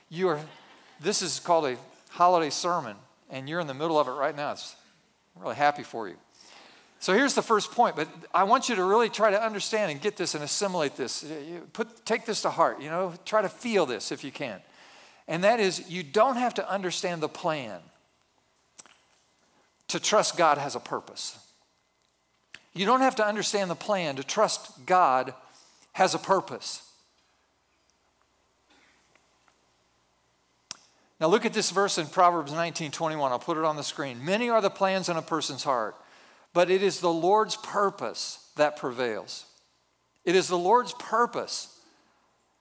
You 0.09 0.27
are, 0.27 0.39
this 0.99 1.21
is 1.21 1.39
called 1.39 1.65
a 1.65 1.77
holiday 2.09 2.49
sermon, 2.49 2.95
and 3.29 3.47
you're 3.47 3.59
in 3.59 3.67
the 3.67 3.73
middle 3.73 3.99
of 3.99 4.07
it 4.07 4.11
right 4.11 4.35
now. 4.35 4.51
It's, 4.51 4.75
I'm 5.35 5.43
really 5.43 5.55
happy 5.55 5.83
for 5.83 6.07
you. 6.07 6.15
So 6.99 7.13
here's 7.13 7.35
the 7.35 7.43
first 7.43 7.71
point, 7.71 7.95
but 7.95 8.07
I 8.33 8.43
want 8.43 8.69
you 8.69 8.75
to 8.75 8.83
really 8.83 9.09
try 9.09 9.29
to 9.29 9.41
understand 9.41 9.91
and 9.91 10.01
get 10.01 10.17
this 10.17 10.33
and 10.33 10.43
assimilate 10.43 10.95
this. 10.95 11.23
Put, 11.73 12.05
take 12.05 12.25
this 12.25 12.41
to 12.41 12.49
heart, 12.49 12.81
you 12.81 12.89
know, 12.89 13.13
try 13.23 13.41
to 13.41 13.49
feel 13.49 13.85
this 13.85 14.11
if 14.11 14.23
you 14.23 14.31
can. 14.31 14.59
And 15.27 15.43
that 15.43 15.59
is, 15.59 15.89
you 15.89 16.01
don't 16.03 16.37
have 16.37 16.55
to 16.55 16.69
understand 16.69 17.21
the 17.21 17.29
plan 17.29 17.79
to 19.89 19.99
trust 19.99 20.37
God 20.37 20.57
has 20.57 20.75
a 20.75 20.79
purpose. 20.79 21.37
You 22.73 22.85
don't 22.85 23.01
have 23.01 23.15
to 23.17 23.25
understand 23.25 23.69
the 23.69 23.75
plan 23.75 24.15
to 24.15 24.23
trust 24.23 24.85
God 24.85 25.33
has 25.93 26.13
a 26.15 26.19
purpose. 26.19 26.86
Now 31.19 31.27
look 31.27 31.45
at 31.45 31.53
this 31.53 31.71
verse 31.71 31.97
in 31.97 32.07
Proverbs 32.07 32.51
19 32.51 32.91
21. 32.91 33.31
I'll 33.31 33.39
put 33.39 33.57
it 33.57 33.63
on 33.63 33.75
the 33.75 33.83
screen. 33.83 34.23
Many 34.23 34.49
are 34.49 34.61
the 34.61 34.69
plans 34.69 35.09
in 35.09 35.17
a 35.17 35.21
person's 35.21 35.63
heart, 35.63 35.95
but 36.53 36.69
it 36.69 36.83
is 36.83 36.99
the 36.99 37.11
Lord's 37.11 37.55
purpose 37.55 38.49
that 38.55 38.77
prevails. 38.77 39.45
It 40.25 40.35
is 40.35 40.47
the 40.47 40.57
Lord's 40.57 40.93
purpose 40.93 41.79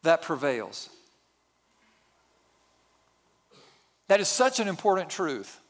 that 0.02 0.22
prevails. 0.22 0.88
That 4.08 4.20
is 4.20 4.28
such 4.28 4.60
an 4.60 4.68
important 4.68 5.10
truth. 5.10 5.60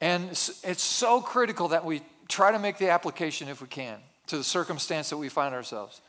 And 0.00 0.30
it's 0.30 0.82
so 0.82 1.20
critical 1.20 1.68
that 1.68 1.84
we 1.84 2.02
try 2.28 2.52
to 2.52 2.58
make 2.58 2.78
the 2.78 2.90
application, 2.90 3.48
if 3.48 3.60
we 3.60 3.68
can, 3.68 3.98
to 4.28 4.36
the 4.36 4.44
circumstance 4.44 5.10
that 5.10 5.16
we 5.16 5.28
find 5.28 5.54
ourselves. 5.54 6.00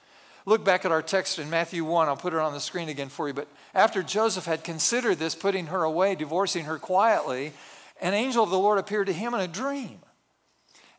Look 0.47 0.63
back 0.63 0.85
at 0.85 0.93
our 0.93 1.01
text 1.01 1.39
in 1.39 1.49
Matthew 1.49 1.83
1. 1.83 2.07
I'll 2.07 2.15
put 2.15 2.31
it 2.31 2.39
on 2.39 2.53
the 2.53 2.61
screen 2.61 2.87
again 2.87 3.09
for 3.09 3.27
you. 3.27 3.33
But 3.33 3.49
after 3.75 4.01
Joseph 4.01 4.45
had 4.45 4.63
considered 4.63 5.19
this, 5.19 5.35
putting 5.35 5.65
her 5.67 5.83
away, 5.83 6.15
divorcing 6.15 6.63
her 6.63 6.79
quietly, 6.79 7.51
an 7.99 8.13
angel 8.13 8.45
of 8.45 8.49
the 8.49 8.57
Lord 8.57 8.79
appeared 8.79 9.07
to 9.07 9.13
him 9.13 9.33
in 9.33 9.41
a 9.41 9.47
dream 9.49 9.99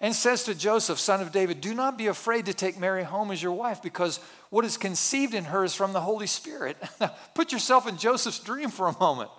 and 0.03 0.15
says 0.15 0.45
to 0.45 0.55
Joseph, 0.55 0.99
son 0.99 1.23
of 1.23 1.33
David, 1.33 1.63
Do 1.63 1.73
not 1.73 1.97
be 1.97 2.09
afraid 2.09 2.45
to 2.45 2.53
take 2.53 2.79
Mary 2.79 3.05
home 3.05 3.31
as 3.31 3.43
your 3.43 3.53
wife, 3.53 3.83
because 3.83 4.21
what 4.51 4.67
is 4.67 4.77
conceived 4.77 5.33
in 5.33 5.45
her 5.45 5.65
is 5.65 5.75
from 5.75 5.95
the 5.95 6.03
Holy 6.03 6.27
Spirit. 6.27 6.77
Now, 7.01 7.15
put 7.35 7.51
yourself 7.51 7.89
in 7.89 7.97
Joseph's 7.97 8.41
dream 8.41 8.69
for 8.69 8.87
a 8.87 8.99
moment. 8.99 9.31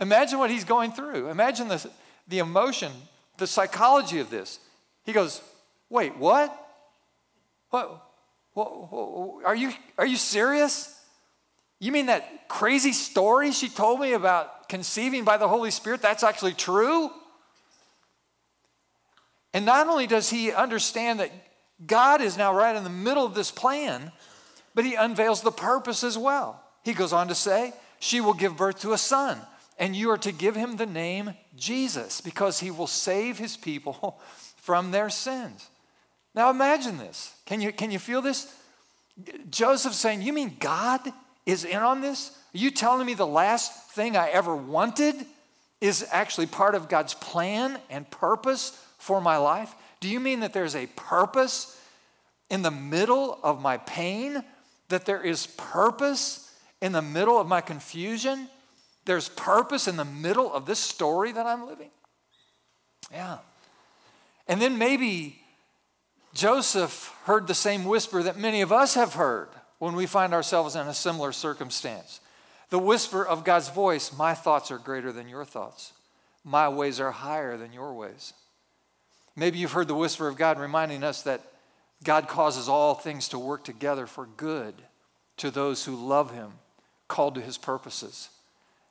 Imagine 0.00 0.40
what 0.40 0.50
he's 0.50 0.64
going 0.64 0.90
through. 0.90 1.30
Imagine 1.30 1.68
the, 1.68 1.88
the 2.26 2.40
emotion, 2.40 2.90
the 3.36 3.46
psychology 3.46 4.18
of 4.18 4.30
this. 4.30 4.58
He 5.04 5.12
goes, 5.12 5.40
Wait, 5.88 6.16
what? 6.16 6.52
What? 7.70 8.04
What, 8.54 8.92
what 8.92 9.44
are, 9.44 9.54
you, 9.54 9.72
are 9.98 10.06
you 10.06 10.16
serious? 10.16 10.98
You 11.80 11.92
mean 11.92 12.06
that 12.06 12.48
crazy 12.48 12.92
story 12.92 13.52
she 13.52 13.68
told 13.68 14.00
me 14.00 14.12
about 14.12 14.68
conceiving 14.68 15.24
by 15.24 15.36
the 15.36 15.48
Holy 15.48 15.70
Spirit? 15.70 16.00
That's 16.00 16.22
actually 16.22 16.54
true? 16.54 17.10
And 19.52 19.66
not 19.66 19.88
only 19.88 20.06
does 20.06 20.30
he 20.30 20.52
understand 20.52 21.20
that 21.20 21.30
God 21.86 22.20
is 22.20 22.38
now 22.38 22.54
right 22.54 22.74
in 22.74 22.84
the 22.84 22.90
middle 22.90 23.26
of 23.26 23.34
this 23.34 23.50
plan, 23.50 24.12
but 24.74 24.84
he 24.84 24.94
unveils 24.94 25.42
the 25.42 25.52
purpose 25.52 26.02
as 26.02 26.16
well. 26.16 26.62
He 26.84 26.94
goes 26.94 27.12
on 27.12 27.28
to 27.28 27.34
say, 27.34 27.72
She 28.00 28.20
will 28.20 28.34
give 28.34 28.56
birth 28.56 28.80
to 28.80 28.92
a 28.92 28.98
son 28.98 29.40
and 29.78 29.96
you 29.96 30.10
are 30.10 30.18
to 30.18 30.32
give 30.32 30.54
him 30.54 30.76
the 30.76 30.86
name 30.86 31.34
Jesus 31.56 32.20
because 32.20 32.60
he 32.60 32.70
will 32.70 32.86
save 32.86 33.38
his 33.38 33.56
people 33.56 34.20
from 34.56 34.90
their 34.90 35.10
sins. 35.10 35.68
Now 36.34 36.50
imagine 36.50 36.98
this. 36.98 37.32
Can 37.46 37.60
you, 37.60 37.72
can 37.72 37.90
you 37.90 37.98
feel 37.98 38.22
this? 38.22 38.52
Joseph 39.50 39.94
saying, 39.94 40.22
You 40.22 40.32
mean 40.32 40.56
God 40.58 41.00
is 41.46 41.64
in 41.64 41.78
on 41.78 42.00
this? 42.00 42.30
Are 42.54 42.58
you 42.58 42.70
telling 42.70 43.06
me 43.06 43.14
the 43.14 43.26
last 43.26 43.90
thing 43.90 44.16
I 44.16 44.28
ever 44.28 44.54
wanted 44.54 45.14
is 45.80 46.06
actually 46.10 46.46
part 46.46 46.74
of 46.74 46.88
God's 46.88 47.14
plan 47.14 47.78
and 47.90 48.10
purpose 48.10 48.70
for 48.98 49.20
my 49.20 49.36
life? 49.36 49.74
Do 50.00 50.08
you 50.08 50.20
mean 50.20 50.40
that 50.40 50.52
there's 50.52 50.74
a 50.76 50.86
purpose 50.96 51.80
in 52.50 52.62
the 52.62 52.70
middle 52.70 53.38
of 53.42 53.60
my 53.60 53.76
pain? 53.78 54.42
That 54.88 55.06
there 55.06 55.22
is 55.22 55.46
purpose 55.46 56.52
in 56.80 56.92
the 56.92 57.02
middle 57.02 57.38
of 57.38 57.46
my 57.46 57.60
confusion? 57.60 58.48
There's 59.04 59.28
purpose 59.28 59.86
in 59.86 59.96
the 59.96 60.04
middle 60.04 60.52
of 60.52 60.66
this 60.66 60.78
story 60.78 61.32
that 61.32 61.46
I'm 61.46 61.66
living. 61.66 61.90
Yeah. 63.12 63.38
And 64.48 64.60
then 64.60 64.78
maybe 64.78 65.43
Joseph 66.34 67.16
heard 67.24 67.46
the 67.46 67.54
same 67.54 67.84
whisper 67.84 68.22
that 68.22 68.36
many 68.36 68.60
of 68.60 68.72
us 68.72 68.94
have 68.94 69.14
heard 69.14 69.48
when 69.78 69.94
we 69.94 70.04
find 70.04 70.34
ourselves 70.34 70.74
in 70.74 70.86
a 70.88 70.94
similar 70.94 71.30
circumstance. 71.30 72.20
The 72.70 72.78
whisper 72.78 73.24
of 73.24 73.44
God's 73.44 73.68
voice 73.68 74.12
My 74.12 74.34
thoughts 74.34 74.72
are 74.72 74.78
greater 74.78 75.12
than 75.12 75.28
your 75.28 75.44
thoughts, 75.44 75.92
my 76.44 76.68
ways 76.68 76.98
are 76.98 77.12
higher 77.12 77.56
than 77.56 77.72
your 77.72 77.94
ways. 77.94 78.34
Maybe 79.36 79.58
you've 79.58 79.72
heard 79.72 79.88
the 79.88 79.94
whisper 79.94 80.28
of 80.28 80.36
God 80.36 80.58
reminding 80.58 81.02
us 81.02 81.22
that 81.22 81.40
God 82.02 82.28
causes 82.28 82.68
all 82.68 82.94
things 82.94 83.28
to 83.28 83.38
work 83.38 83.64
together 83.64 84.06
for 84.06 84.26
good 84.36 84.74
to 85.38 85.50
those 85.50 85.84
who 85.84 85.94
love 85.94 86.32
Him, 86.32 86.52
called 87.08 87.34
to 87.36 87.40
His 87.40 87.58
purposes. 87.58 88.28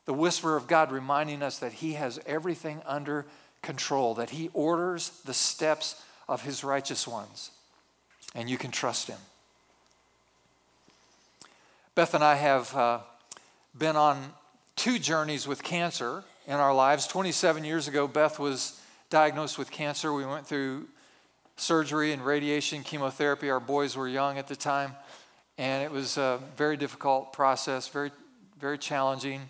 The 0.06 0.14
whisper 0.14 0.58
of 0.58 0.68
God 0.68 0.92
reminding 0.92 1.44
us 1.44 1.60
that 1.60 1.74
He 1.74 1.94
has 1.94 2.20
everything 2.26 2.82
under 2.86 3.26
control, 3.62 4.14
that 4.16 4.32
He 4.32 4.50
orders 4.54 5.22
the 5.26 5.34
steps 5.34 6.02
of 6.28 6.44
His 6.44 6.64
righteous 6.64 7.08
ones, 7.08 7.52
and 8.36 8.50
you 8.50 8.58
can 8.58 8.72
trust 8.72 9.08
Him. 9.08 9.20
Beth 11.96 12.14
and 12.14 12.24
I 12.24 12.36
have 12.36 12.76
uh, 12.76 13.00
been 13.78 13.96
on 13.96 14.34
two 14.76 14.98
journeys 14.98 15.48
with 15.48 15.64
cancer 15.64 16.24
in 16.48 16.56
our 16.56 16.74
lives. 16.74 17.08
27 17.08 17.64
years 17.64 17.88
ago, 17.88 18.08
Beth 18.08 18.40
was 18.40 18.82
diagnosed 19.10 19.58
with 19.58 19.70
cancer. 19.70 20.12
We 20.12 20.26
went 20.26 20.48
through 20.48 20.88
surgery 21.56 22.12
and 22.12 22.26
radiation, 22.26 22.84
chemotherapy. 22.84 23.50
Our 23.50 23.60
boys 23.60 23.96
were 23.96 24.08
young 24.08 24.38
at 24.38 24.48
the 24.48 24.56
time, 24.56 24.96
and 25.58 25.84
it 25.84 25.92
was 25.92 26.18
a 26.18 26.40
very 26.58 26.78
difficult 26.78 27.32
process, 27.32 27.88
very, 27.88 28.12
very 28.60 28.78
challenging. 28.78 29.42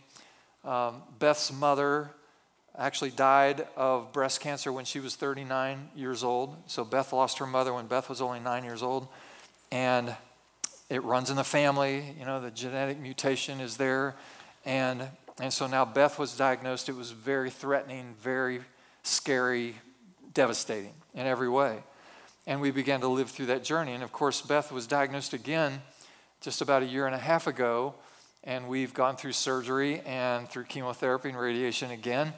Um, 0.66 1.02
Beth's 1.20 1.52
mother 1.52 2.12
actually 2.78 3.12
died 3.12 3.68
of 3.76 4.12
breast 4.12 4.42
cancer 4.42 4.72
when 4.72 4.86
she 4.86 5.00
was 5.00 5.16
39 5.16 5.90
years 5.96 6.24
old. 6.24 6.56
So 6.68 6.84
Beth 6.84 7.14
lost 7.14 7.38
her 7.38 7.46
mother 7.46 7.74
when 7.74 7.88
Beth 7.88 8.10
was 8.10 8.22
only 8.22 8.40
nine 8.40 8.64
years 8.64 8.82
old. 8.82 9.08
And 9.72 10.16
it 10.90 11.04
runs 11.04 11.30
in 11.30 11.36
the 11.36 11.44
family, 11.44 12.16
you 12.20 12.26
know, 12.26 12.42
the 12.42 12.52
genetic 12.52 13.00
mutation 13.00 13.60
is 13.60 13.78
there. 13.78 14.16
And, 14.66 15.08
and 15.40 15.54
so 15.54 15.68
now 15.68 15.86
Beth 15.86 16.18
was 16.18 16.36
diagnosed. 16.36 16.90
It 16.90 16.96
was 16.96 17.12
very 17.12 17.50
threatening, 17.50 18.16
very 18.22 18.62
scary, 19.04 19.76
devastating 20.34 20.94
in 21.14 21.26
every 21.26 21.50
way. 21.50 21.80
And 22.46 22.60
we 22.60 22.72
began 22.72 23.02
to 23.02 23.08
live 23.08 23.30
through 23.30 23.48
that 23.48 23.64
journey. 23.64 23.94
And 23.94 24.04
of 24.04 24.12
course, 24.12 24.42
Beth 24.42 24.72
was 24.72 24.88
diagnosed 24.88 25.34
again 25.34 25.82
just 26.42 26.62
about 26.62 26.84
a 26.84 26.86
year 26.86 27.06
and 27.06 27.16
a 27.16 27.20
half 27.20 27.48
ago. 27.48 27.94
And 28.44 28.68
we've 28.68 28.94
gone 28.94 29.16
through 29.16 29.32
surgery 29.32 30.02
and 30.02 30.50
through 30.50 30.66
chemotherapy 30.66 31.30
and 31.30 31.40
radiation 31.40 31.92
again. 31.92 32.34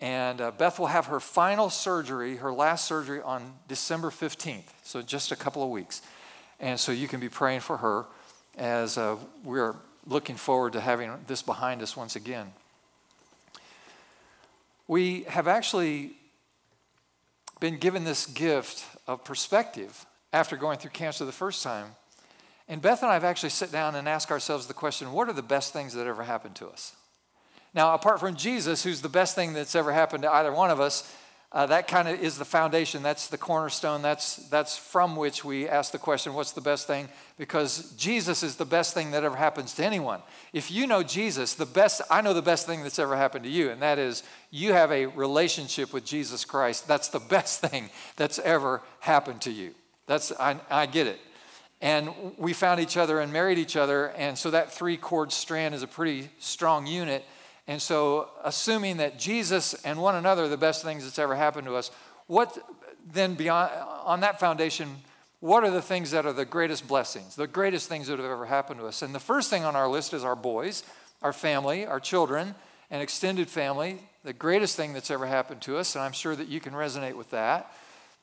And 0.00 0.40
uh, 0.40 0.50
Beth 0.50 0.78
will 0.78 0.88
have 0.88 1.06
her 1.06 1.20
final 1.20 1.70
surgery, 1.70 2.36
her 2.36 2.52
last 2.52 2.84
surgery, 2.86 3.20
on 3.22 3.54
December 3.68 4.10
15th, 4.10 4.64
so 4.82 5.02
just 5.02 5.32
a 5.32 5.36
couple 5.36 5.62
of 5.62 5.70
weeks. 5.70 6.02
And 6.60 6.78
so 6.78 6.92
you 6.92 7.08
can 7.08 7.20
be 7.20 7.28
praying 7.28 7.60
for 7.60 7.78
her 7.78 8.06
as 8.56 8.98
uh, 8.98 9.16
we're 9.44 9.76
looking 10.06 10.36
forward 10.36 10.74
to 10.74 10.80
having 10.80 11.12
this 11.26 11.42
behind 11.42 11.82
us 11.82 11.96
once 11.96 12.16
again. 12.16 12.52
We 14.86 15.22
have 15.24 15.48
actually 15.48 16.12
been 17.60 17.78
given 17.78 18.04
this 18.04 18.26
gift 18.26 18.84
of 19.06 19.24
perspective 19.24 20.04
after 20.32 20.56
going 20.56 20.78
through 20.78 20.90
cancer 20.90 21.24
the 21.24 21.32
first 21.32 21.62
time. 21.62 21.94
And 22.68 22.82
Beth 22.82 23.02
and 23.02 23.10
I 23.10 23.14
have 23.14 23.24
actually 23.24 23.50
sat 23.50 23.70
down 23.70 23.94
and 23.94 24.08
asked 24.08 24.30
ourselves 24.30 24.66
the 24.66 24.74
question 24.74 25.12
what 25.12 25.28
are 25.28 25.32
the 25.32 25.42
best 25.42 25.72
things 25.72 25.94
that 25.94 26.06
ever 26.06 26.24
happened 26.24 26.56
to 26.56 26.68
us? 26.68 26.94
Now, 27.74 27.94
apart 27.94 28.20
from 28.20 28.36
Jesus, 28.36 28.84
who's 28.84 29.00
the 29.00 29.08
best 29.08 29.34
thing 29.34 29.52
that's 29.52 29.74
ever 29.74 29.92
happened 29.92 30.22
to 30.22 30.32
either 30.32 30.52
one 30.52 30.70
of 30.70 30.80
us, 30.80 31.12
uh, 31.54 31.66
that 31.66 31.86
kind 31.86 32.08
of 32.08 32.20
is 32.20 32.36
the 32.36 32.44
foundation. 32.44 33.02
That's 33.04 33.28
the 33.28 33.38
cornerstone. 33.38 34.02
That's, 34.02 34.36
that's 34.48 34.76
from 34.76 35.14
which 35.14 35.44
we 35.44 35.68
ask 35.68 35.92
the 35.92 35.98
question, 35.98 36.34
what's 36.34 36.50
the 36.50 36.60
best 36.60 36.88
thing? 36.88 37.08
Because 37.38 37.92
Jesus 37.92 38.42
is 38.42 38.56
the 38.56 38.64
best 38.64 38.92
thing 38.92 39.12
that 39.12 39.22
ever 39.22 39.36
happens 39.36 39.72
to 39.74 39.84
anyone. 39.84 40.20
If 40.52 40.72
you 40.72 40.88
know 40.88 41.04
Jesus, 41.04 41.54
the 41.54 41.64
best, 41.64 42.02
I 42.10 42.22
know 42.22 42.34
the 42.34 42.42
best 42.42 42.66
thing 42.66 42.82
that's 42.82 42.98
ever 42.98 43.16
happened 43.16 43.44
to 43.44 43.50
you, 43.50 43.70
and 43.70 43.80
that 43.82 44.00
is 44.00 44.24
you 44.50 44.72
have 44.72 44.90
a 44.90 45.06
relationship 45.06 45.92
with 45.92 46.04
Jesus 46.04 46.44
Christ. 46.44 46.88
That's 46.88 47.08
the 47.08 47.20
best 47.28 47.60
thing 47.60 47.88
that's 48.16 48.40
ever 48.40 48.82
happened 48.98 49.40
to 49.42 49.52
you. 49.52 49.74
That's, 50.08 50.32
I, 50.32 50.58
I 50.68 50.86
get 50.86 51.06
it. 51.06 51.20
And 51.80 52.10
we 52.36 52.52
found 52.52 52.80
each 52.80 52.96
other 52.96 53.20
and 53.20 53.32
married 53.32 53.58
each 53.58 53.76
other, 53.76 54.08
and 54.16 54.36
so 54.36 54.50
that 54.50 54.72
three 54.72 54.96
cord 54.96 55.30
strand 55.30 55.72
is 55.72 55.84
a 55.84 55.86
pretty 55.86 56.30
strong 56.40 56.88
unit. 56.88 57.24
And 57.66 57.80
so, 57.80 58.28
assuming 58.44 58.98
that 58.98 59.18
Jesus 59.18 59.74
and 59.84 60.00
one 60.00 60.16
another 60.16 60.44
are 60.44 60.48
the 60.48 60.56
best 60.56 60.84
things 60.84 61.04
that's 61.04 61.18
ever 61.18 61.34
happened 61.34 61.66
to 61.66 61.76
us, 61.76 61.90
what 62.26 62.56
then 63.12 63.34
beyond 63.34 63.72
on 64.04 64.20
that 64.20 64.38
foundation, 64.38 64.96
what 65.40 65.64
are 65.64 65.70
the 65.70 65.82
things 65.82 66.10
that 66.10 66.26
are 66.26 66.32
the 66.32 66.44
greatest 66.44 66.86
blessings, 66.86 67.36
the 67.36 67.46
greatest 67.46 67.88
things 67.88 68.06
that 68.08 68.18
have 68.18 68.30
ever 68.30 68.46
happened 68.46 68.80
to 68.80 68.86
us? 68.86 69.02
And 69.02 69.14
the 69.14 69.20
first 69.20 69.50
thing 69.50 69.64
on 69.64 69.76
our 69.76 69.88
list 69.88 70.12
is 70.14 70.24
our 70.24 70.36
boys, 70.36 70.84
our 71.22 71.32
family, 71.32 71.86
our 71.86 72.00
children, 72.00 72.54
and 72.90 73.02
extended 73.02 73.48
family, 73.48 73.98
the 74.24 74.32
greatest 74.32 74.76
thing 74.76 74.92
that's 74.92 75.10
ever 75.10 75.26
happened 75.26 75.60
to 75.62 75.76
us, 75.76 75.94
and 75.94 76.04
I'm 76.04 76.12
sure 76.12 76.36
that 76.36 76.48
you 76.48 76.60
can 76.60 76.72
resonate 76.72 77.14
with 77.14 77.30
that. 77.30 77.72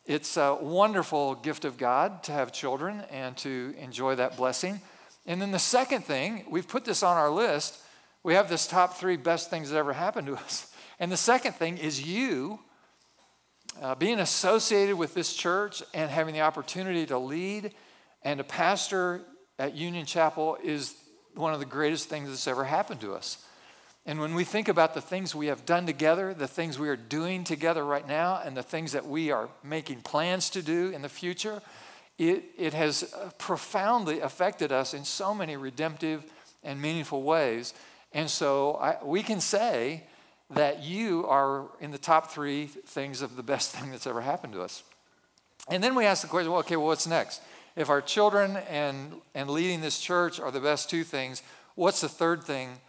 It's 0.06 0.36
a 0.36 0.56
wonderful 0.56 1.36
gift 1.36 1.64
of 1.64 1.78
God 1.78 2.24
to 2.24 2.32
have 2.32 2.52
children 2.52 3.04
and 3.12 3.38
to 3.38 3.76
enjoy 3.78 4.16
that 4.16 4.36
blessing. 4.36 4.82
And 5.28 5.42
then 5.42 5.52
the 5.52 5.60
second 5.60 6.06
thing, 6.06 6.46
we've 6.50 6.68
put 6.68 6.86
this 6.86 7.04
on 7.04 7.18
our 7.18 7.30
list, 7.30 7.78
we 8.24 8.34
have 8.34 8.50
this 8.50 8.68
top 8.68 8.98
three 8.98 9.18
best 9.18 9.50
things 9.50 9.70
that 9.70 9.78
ever 9.78 9.94
happened 9.94 10.28
to 10.28 10.36
us. 10.36 10.72
And 11.00 11.12
the 11.12 11.18
second 11.18 11.54
thing 11.54 11.78
is 11.78 12.06
you 12.06 12.60
uh, 13.82 13.96
being 13.96 14.20
associated 14.20 14.96
with 14.96 15.14
this 15.14 15.34
church 15.34 15.82
and 15.94 16.12
having 16.12 16.34
the 16.34 16.42
opportunity 16.42 17.06
to 17.08 17.18
lead 17.18 17.74
and 18.24 18.38
to 18.38 18.44
pastor 18.44 19.22
at 19.58 19.76
Union 19.76 20.06
Chapel 20.06 20.58
is 20.64 20.96
one 21.36 21.54
of 21.54 21.60
the 21.60 21.66
greatest 21.66 22.10
things 22.10 22.30
that's 22.30 22.48
ever 22.48 22.64
happened 22.64 23.02
to 23.02 23.14
us. 23.14 23.44
And 24.06 24.20
when 24.20 24.34
we 24.34 24.44
think 24.44 24.68
about 24.68 24.94
the 24.94 25.02
things 25.02 25.36
we 25.36 25.48
have 25.48 25.66
done 25.66 25.86
together, 25.86 26.34
the 26.34 26.48
things 26.48 26.80
we 26.80 26.90
are 26.90 26.96
doing 26.96 27.44
together 27.44 27.86
right 27.86 28.08
now, 28.08 28.42
and 28.44 28.58
the 28.58 28.64
things 28.64 28.94
that 28.94 29.06
we 29.06 29.32
are 29.32 29.48
making 29.64 30.02
plans 30.02 30.50
to 30.52 30.64
do 30.64 30.90
in 30.90 31.04
the 31.04 31.10
future, 31.10 31.62
it, 32.18 32.44
it 32.58 32.74
has 32.74 33.14
profoundly 33.38 34.20
affected 34.20 34.72
us 34.72 34.94
in 34.94 35.06
so 35.06 35.34
many 35.34 35.56
redemptive 35.56 36.24
and 36.64 36.82
meaningful 36.82 37.22
ways. 37.22 37.74
And 38.14 38.30
so 38.30 38.76
I, 38.76 38.98
we 39.04 39.24
can 39.24 39.40
say 39.40 40.04
that 40.50 40.84
you 40.84 41.26
are 41.28 41.70
in 41.80 41.92
the 41.92 41.98
top 41.98 42.32
three 42.32 42.66
things 42.66 43.22
of 43.22 43.36
the 43.36 43.44
best 43.44 43.72
thing 43.76 43.92
that's 43.92 44.08
ever 44.08 44.22
happened 44.22 44.54
to 44.54 44.62
us. 44.62 44.84
And 45.70 45.84
then 45.84 45.96
we 45.96 46.06
ask 46.06 46.22
the 46.22 46.28
question 46.28 46.52
well, 46.52 46.60
okay, 46.62 46.76
well, 46.76 46.88
what's 46.88 47.08
next? 47.08 47.42
If 47.76 47.90
our 47.90 48.02
children 48.02 48.58
and, 48.70 49.14
and 49.34 49.50
leading 49.50 49.82
this 49.82 50.00
church 50.00 50.40
are 50.40 50.52
the 50.52 50.60
best 50.60 50.90
two 50.90 51.04
things, 51.04 51.42
what's 51.76 52.02
the 52.02 52.10
third 52.10 52.44
thing 52.44 52.80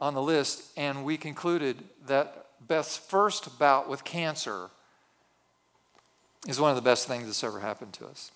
on 0.00 0.14
the 0.14 0.22
list? 0.22 0.70
And 0.76 1.04
we 1.04 1.18
concluded 1.18 1.82
that 2.06 2.46
Beth's 2.66 2.96
first 2.96 3.58
bout 3.58 3.88
with 3.88 4.04
cancer 4.04 4.70
is 6.48 6.58
one 6.58 6.70
of 6.70 6.76
the 6.76 6.82
best 6.82 7.06
things 7.06 7.26
that's 7.26 7.44
ever 7.44 7.60
happened 7.60 7.92
to 7.94 8.06
us. 8.06 8.30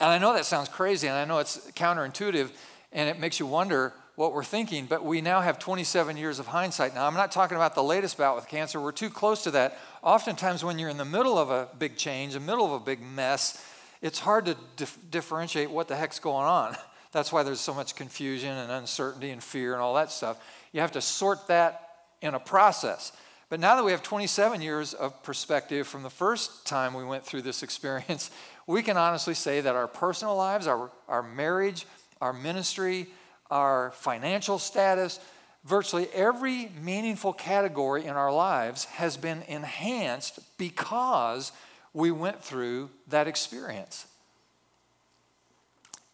And 0.00 0.10
I 0.10 0.18
know 0.18 0.34
that 0.34 0.44
sounds 0.44 0.68
crazy, 0.68 1.08
and 1.08 1.16
I 1.16 1.24
know 1.24 1.38
it's 1.38 1.58
counterintuitive, 1.72 2.50
and 2.92 3.08
it 3.08 3.18
makes 3.18 3.40
you 3.40 3.46
wonder 3.46 3.94
what 4.18 4.34
we're 4.34 4.42
thinking, 4.42 4.86
but 4.86 5.04
we 5.04 5.20
now 5.20 5.40
have 5.40 5.60
27 5.60 6.16
years 6.16 6.40
of 6.40 6.48
hindsight. 6.48 6.92
Now, 6.92 7.06
I'm 7.06 7.14
not 7.14 7.30
talking 7.30 7.54
about 7.54 7.76
the 7.76 7.84
latest 7.84 8.18
bout 8.18 8.34
with 8.34 8.48
cancer, 8.48 8.80
we're 8.80 8.90
too 8.90 9.10
close 9.10 9.44
to 9.44 9.52
that. 9.52 9.78
Oftentimes, 10.02 10.64
when 10.64 10.76
you're 10.76 10.88
in 10.88 10.96
the 10.96 11.04
middle 11.04 11.38
of 11.38 11.50
a 11.50 11.68
big 11.78 11.96
change, 11.96 12.32
the 12.32 12.40
middle 12.40 12.66
of 12.66 12.72
a 12.72 12.84
big 12.84 13.00
mess, 13.00 13.64
it's 14.02 14.18
hard 14.18 14.46
to 14.46 14.56
dif- 14.74 14.98
differentiate 15.08 15.70
what 15.70 15.86
the 15.86 15.94
heck's 15.94 16.18
going 16.18 16.46
on. 16.46 16.76
That's 17.12 17.32
why 17.32 17.44
there's 17.44 17.60
so 17.60 17.72
much 17.72 17.94
confusion 17.94 18.50
and 18.50 18.72
uncertainty 18.72 19.30
and 19.30 19.40
fear 19.40 19.72
and 19.72 19.80
all 19.80 19.94
that 19.94 20.10
stuff. 20.10 20.36
You 20.72 20.80
have 20.80 20.92
to 20.92 21.00
sort 21.00 21.46
that 21.46 21.88
in 22.20 22.34
a 22.34 22.40
process. 22.40 23.12
But 23.48 23.60
now 23.60 23.76
that 23.76 23.84
we 23.84 23.92
have 23.92 24.02
27 24.02 24.60
years 24.60 24.94
of 24.94 25.22
perspective 25.22 25.86
from 25.86 26.02
the 26.02 26.10
first 26.10 26.66
time 26.66 26.92
we 26.92 27.04
went 27.04 27.24
through 27.24 27.42
this 27.42 27.62
experience, 27.62 28.32
we 28.66 28.82
can 28.82 28.96
honestly 28.96 29.34
say 29.34 29.60
that 29.60 29.76
our 29.76 29.86
personal 29.86 30.34
lives, 30.34 30.66
our, 30.66 30.90
our 31.06 31.22
marriage, 31.22 31.86
our 32.20 32.32
ministry, 32.32 33.06
our 33.50 33.92
financial 33.92 34.58
status, 34.58 35.20
virtually 35.64 36.08
every 36.14 36.70
meaningful 36.82 37.32
category 37.32 38.04
in 38.04 38.10
our 38.16 38.32
lives 38.32 38.84
has 38.86 39.16
been 39.16 39.42
enhanced 39.48 40.38
because 40.58 41.52
we 41.92 42.10
went 42.10 42.42
through 42.42 42.90
that 43.08 43.26
experience. 43.26 44.06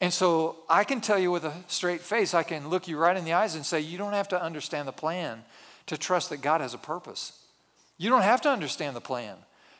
And 0.00 0.12
so 0.12 0.56
I 0.68 0.84
can 0.84 1.00
tell 1.00 1.18
you 1.18 1.30
with 1.30 1.44
a 1.44 1.54
straight 1.66 2.00
face, 2.00 2.34
I 2.34 2.42
can 2.42 2.68
look 2.68 2.88
you 2.88 2.98
right 2.98 3.16
in 3.16 3.24
the 3.24 3.32
eyes 3.32 3.54
and 3.54 3.64
say, 3.64 3.80
you 3.80 3.96
don't 3.96 4.12
have 4.12 4.28
to 4.28 4.42
understand 4.42 4.86
the 4.86 4.92
plan 4.92 5.44
to 5.86 5.96
trust 5.96 6.30
that 6.30 6.42
God 6.42 6.60
has 6.60 6.74
a 6.74 6.78
purpose. 6.78 7.38
You 7.96 8.10
don't 8.10 8.22
have 8.22 8.40
to 8.42 8.50
understand 8.50 8.96
the 8.96 9.00
plan 9.00 9.36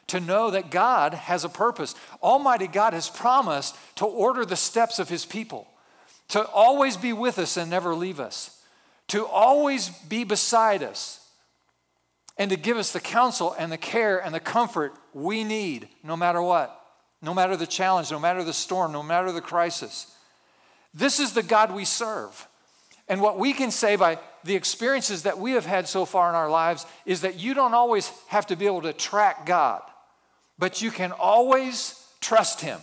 to 0.07 0.21
know 0.21 0.51
that 0.51 0.71
God 0.71 1.15
has 1.15 1.45
a 1.45 1.49
purpose. 1.49 1.95
Almighty 2.23 2.67
God 2.67 2.93
has 2.93 3.09
promised 3.09 3.77
to 3.97 4.05
order 4.05 4.45
the 4.45 4.57
steps 4.57 4.99
of 4.99 5.09
his 5.09 5.25
people 5.25 5.67
to 6.29 6.47
always 6.49 6.97
be 6.97 7.13
with 7.13 7.39
us 7.39 7.57
and 7.57 7.71
never 7.71 7.95
leave 7.95 8.21
us, 8.21 8.63
to 9.09 9.27
always 9.27 9.89
be 9.89 10.25
beside 10.25 10.83
us, 10.83 11.21
and 12.37 12.51
to 12.51 12.57
give 12.57 12.77
us 12.77 12.93
the 12.93 13.01
counsel 13.01 13.55
and 13.59 13.71
the 13.71 13.77
care 13.77 14.19
and 14.19 14.35
the 14.35 14.41
comfort 14.41 14.95
we 15.13 15.45
need 15.45 15.89
no 16.03 16.17
matter 16.17 16.43
what, 16.43 16.81
no 17.23 17.33
matter 17.33 17.57
the 17.57 17.67
challenge, 17.67 18.11
no 18.11 18.19
matter 18.19 18.43
the 18.43 18.53
storm, 18.53 18.93
no 18.93 19.03
matter 19.03 19.31
the 19.31 19.41
crisis. 19.41 20.13
This 20.93 21.21
is 21.21 21.33
the 21.33 21.43
God 21.43 21.73
we 21.73 21.85
serve. 21.85 22.49
And 23.09 23.21
what 23.21 23.39
we 23.39 23.53
can 23.53 23.71
say 23.71 23.97
by 23.97 24.19
the 24.45 24.55
experiences 24.55 25.25
that 25.25 25.39
we 25.39 25.53
have 25.53 25.67
had 25.67 25.87
so 25.87 26.05
far 26.05 26.29
in 26.29 26.35
our 26.35 26.49
lives 26.49 26.87
is 27.05 27.21
that 27.21 27.39
you 27.39 27.55
don't 27.55 27.75
always 27.75 28.11
have 28.29 28.47
to 28.47 28.57
be 28.57 28.67
able 28.67 28.83
to 28.83 28.93
track 28.93 29.47
God, 29.47 29.83
but 30.59 30.81
you 30.81 30.91
can 30.91 31.13
always 31.13 32.03
trust 32.21 32.61
Him 32.61 32.81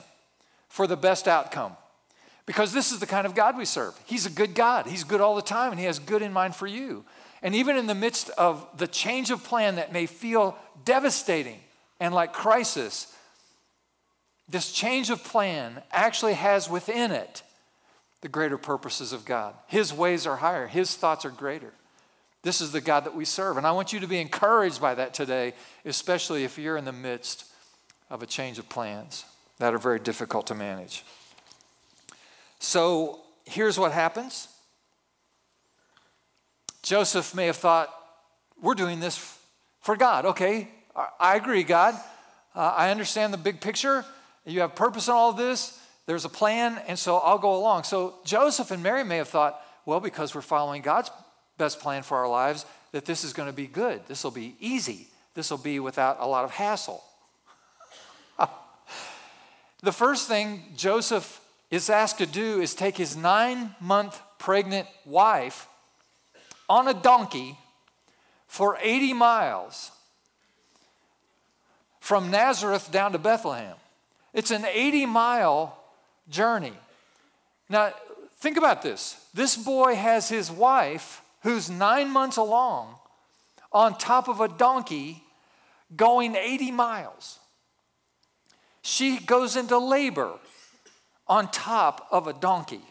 for 0.70 0.88
the 0.88 0.98
best 0.98 1.28
outcome. 1.28 1.76
Because 2.46 2.74
this 2.74 2.92
is 2.92 3.00
the 3.00 3.06
kind 3.06 3.26
of 3.26 3.36
God 3.36 3.58
we 3.58 3.66
serve. 3.66 3.94
He's 4.06 4.26
a 4.26 4.32
good 4.32 4.56
God. 4.56 4.88
He's 4.88 5.04
good 5.04 5.22
all 5.22 5.36
the 5.36 5.42
time, 5.42 5.72
and 5.72 5.80
He 5.80 5.86
has 5.86 6.00
good 6.00 6.22
in 6.22 6.34
mind 6.34 6.56
for 6.56 6.68
you. 6.68 7.06
And 7.42 7.56
even 7.56 7.78
in 7.78 7.88
the 7.88 7.96
midst 7.96 8.30
of 8.32 8.66
the 8.78 8.88
change 8.88 9.32
of 9.32 9.44
plan 9.44 9.76
that 9.76 9.94
may 9.94 10.06
feel 10.06 10.58
devastating 10.86 11.60
and 12.00 12.14
like 12.14 12.34
crisis, 12.34 13.14
this 14.50 14.72
change 14.72 15.10
of 15.10 15.24
plan 15.24 15.82
actually 15.92 16.34
has 16.34 16.70
within 16.70 17.12
it 17.12 17.44
the 18.22 18.28
greater 18.28 18.58
purposes 18.58 19.14
of 19.14 19.26
God. 19.26 19.56
His 19.68 19.94
ways 19.94 20.28
are 20.28 20.38
higher, 20.38 20.68
His 20.68 20.96
thoughts 20.96 21.26
are 21.26 21.32
greater. 21.32 21.74
This 22.44 22.60
is 22.60 22.72
the 22.72 22.82
God 22.82 23.06
that 23.06 23.16
we 23.16 23.26
serve. 23.26 23.58
And 23.58 23.68
I 23.68 23.72
want 23.72 23.94
you 23.94 24.00
to 24.00 24.08
be 24.08 24.20
encouraged 24.20 24.82
by 24.82 24.96
that 24.96 25.14
today, 25.14 25.54
especially 25.86 26.44
if 26.44 26.58
you're 26.58 26.78
in 26.78 26.86
the 26.86 26.92
midst 26.92 27.46
of 28.10 28.24
a 28.24 28.26
change 28.26 28.58
of 28.58 28.68
plans 28.68 29.26
that 29.60 29.76
are 29.76 29.80
very 29.80 30.00
difficult 30.00 30.48
to 30.48 30.56
manage. 30.56 31.04
So 32.62 33.20
here's 33.44 33.80
what 33.80 33.92
happens 33.92 34.48
Joseph 36.84 37.36
may 37.36 37.48
have 37.48 37.58
thought, 37.58 37.90
we're 38.62 38.76
doing 38.76 39.00
this 39.00 39.38
for 39.82 39.98
God. 39.98 40.26
Okay, 40.26 40.68
I 41.20 41.36
agree, 41.36 41.64
God. 41.64 41.96
Uh, 42.56 42.60
I 42.60 42.92
understand 42.92 43.34
the 43.34 43.38
big 43.38 43.62
picture. 43.62 44.06
You 44.46 44.62
have 44.62 44.76
purpose 44.76 45.08
in 45.08 45.14
all 45.14 45.32
of 45.32 45.38
this. 45.38 45.80
There's 46.06 46.26
a 46.26 46.30
plan, 46.30 46.80
and 46.88 47.00
so 47.00 47.18
I'll 47.18 47.40
go 47.40 47.56
along. 47.56 47.84
So 47.84 48.16
Joseph 48.26 48.70
and 48.70 48.84
Mary 48.84 49.04
may 49.04 49.18
have 49.18 49.30
thought, 49.30 49.60
well, 49.86 50.00
because 50.00 50.36
we're 50.36 50.42
following 50.42 50.84
God's 50.84 51.10
best 51.58 51.80
plan 51.80 52.04
for 52.04 52.18
our 52.18 52.30
lives, 52.30 52.66
that 52.92 53.06
this 53.06 53.24
is 53.24 53.34
going 53.34 53.50
to 53.50 53.54
be 53.54 53.68
good. 53.68 54.02
This 54.08 54.24
will 54.24 54.32
be 54.32 54.56
easy. 54.60 55.08
This 55.34 55.50
will 55.50 55.58
be 55.58 55.80
without 55.80 56.18
a 56.20 56.28
lot 56.28 56.44
of 56.44 56.52
hassle. 56.52 57.04
the 59.82 59.92
first 59.92 60.28
thing 60.28 60.64
Joseph 60.76 61.41
is 61.72 61.90
asked 61.90 62.18
to 62.18 62.26
do 62.26 62.62
is 62.62 62.76
take 62.76 62.98
his 62.98 63.16
nine 63.16 63.74
month 63.80 64.22
pregnant 64.38 64.88
wife 65.06 65.68
on 66.70 66.88
a 66.88 66.94
donkey 66.94 67.58
for 68.48 68.78
80 68.82 69.14
miles 69.14 69.92
from 72.02 72.30
Nazareth 72.30 72.92
down 72.92 73.14
to 73.14 73.18
Bethlehem. 73.18 73.76
It's 74.34 74.52
an 74.52 74.66
80 74.66 75.06
mile 75.06 75.78
journey. 76.30 76.74
Now, 77.70 77.94
think 78.40 78.58
about 78.58 78.82
this. 78.82 79.16
This 79.34 79.56
boy 79.56 79.96
has 79.96 80.28
his 80.28 80.52
wife, 80.52 81.22
who's 81.44 81.70
nine 81.70 82.10
months 82.12 82.36
along, 82.36 82.96
on 83.72 83.98
top 83.98 84.28
of 84.28 84.42
a 84.42 84.50
donkey 84.50 85.24
going 85.96 86.36
80 86.36 86.72
miles. 86.72 87.40
She 88.82 89.20
goes 89.20 89.56
into 89.56 89.78
labor 89.78 90.34
on 91.28 91.50
top 91.52 92.08
of 92.12 92.28
a 92.28 92.34
donkey. 92.34 92.82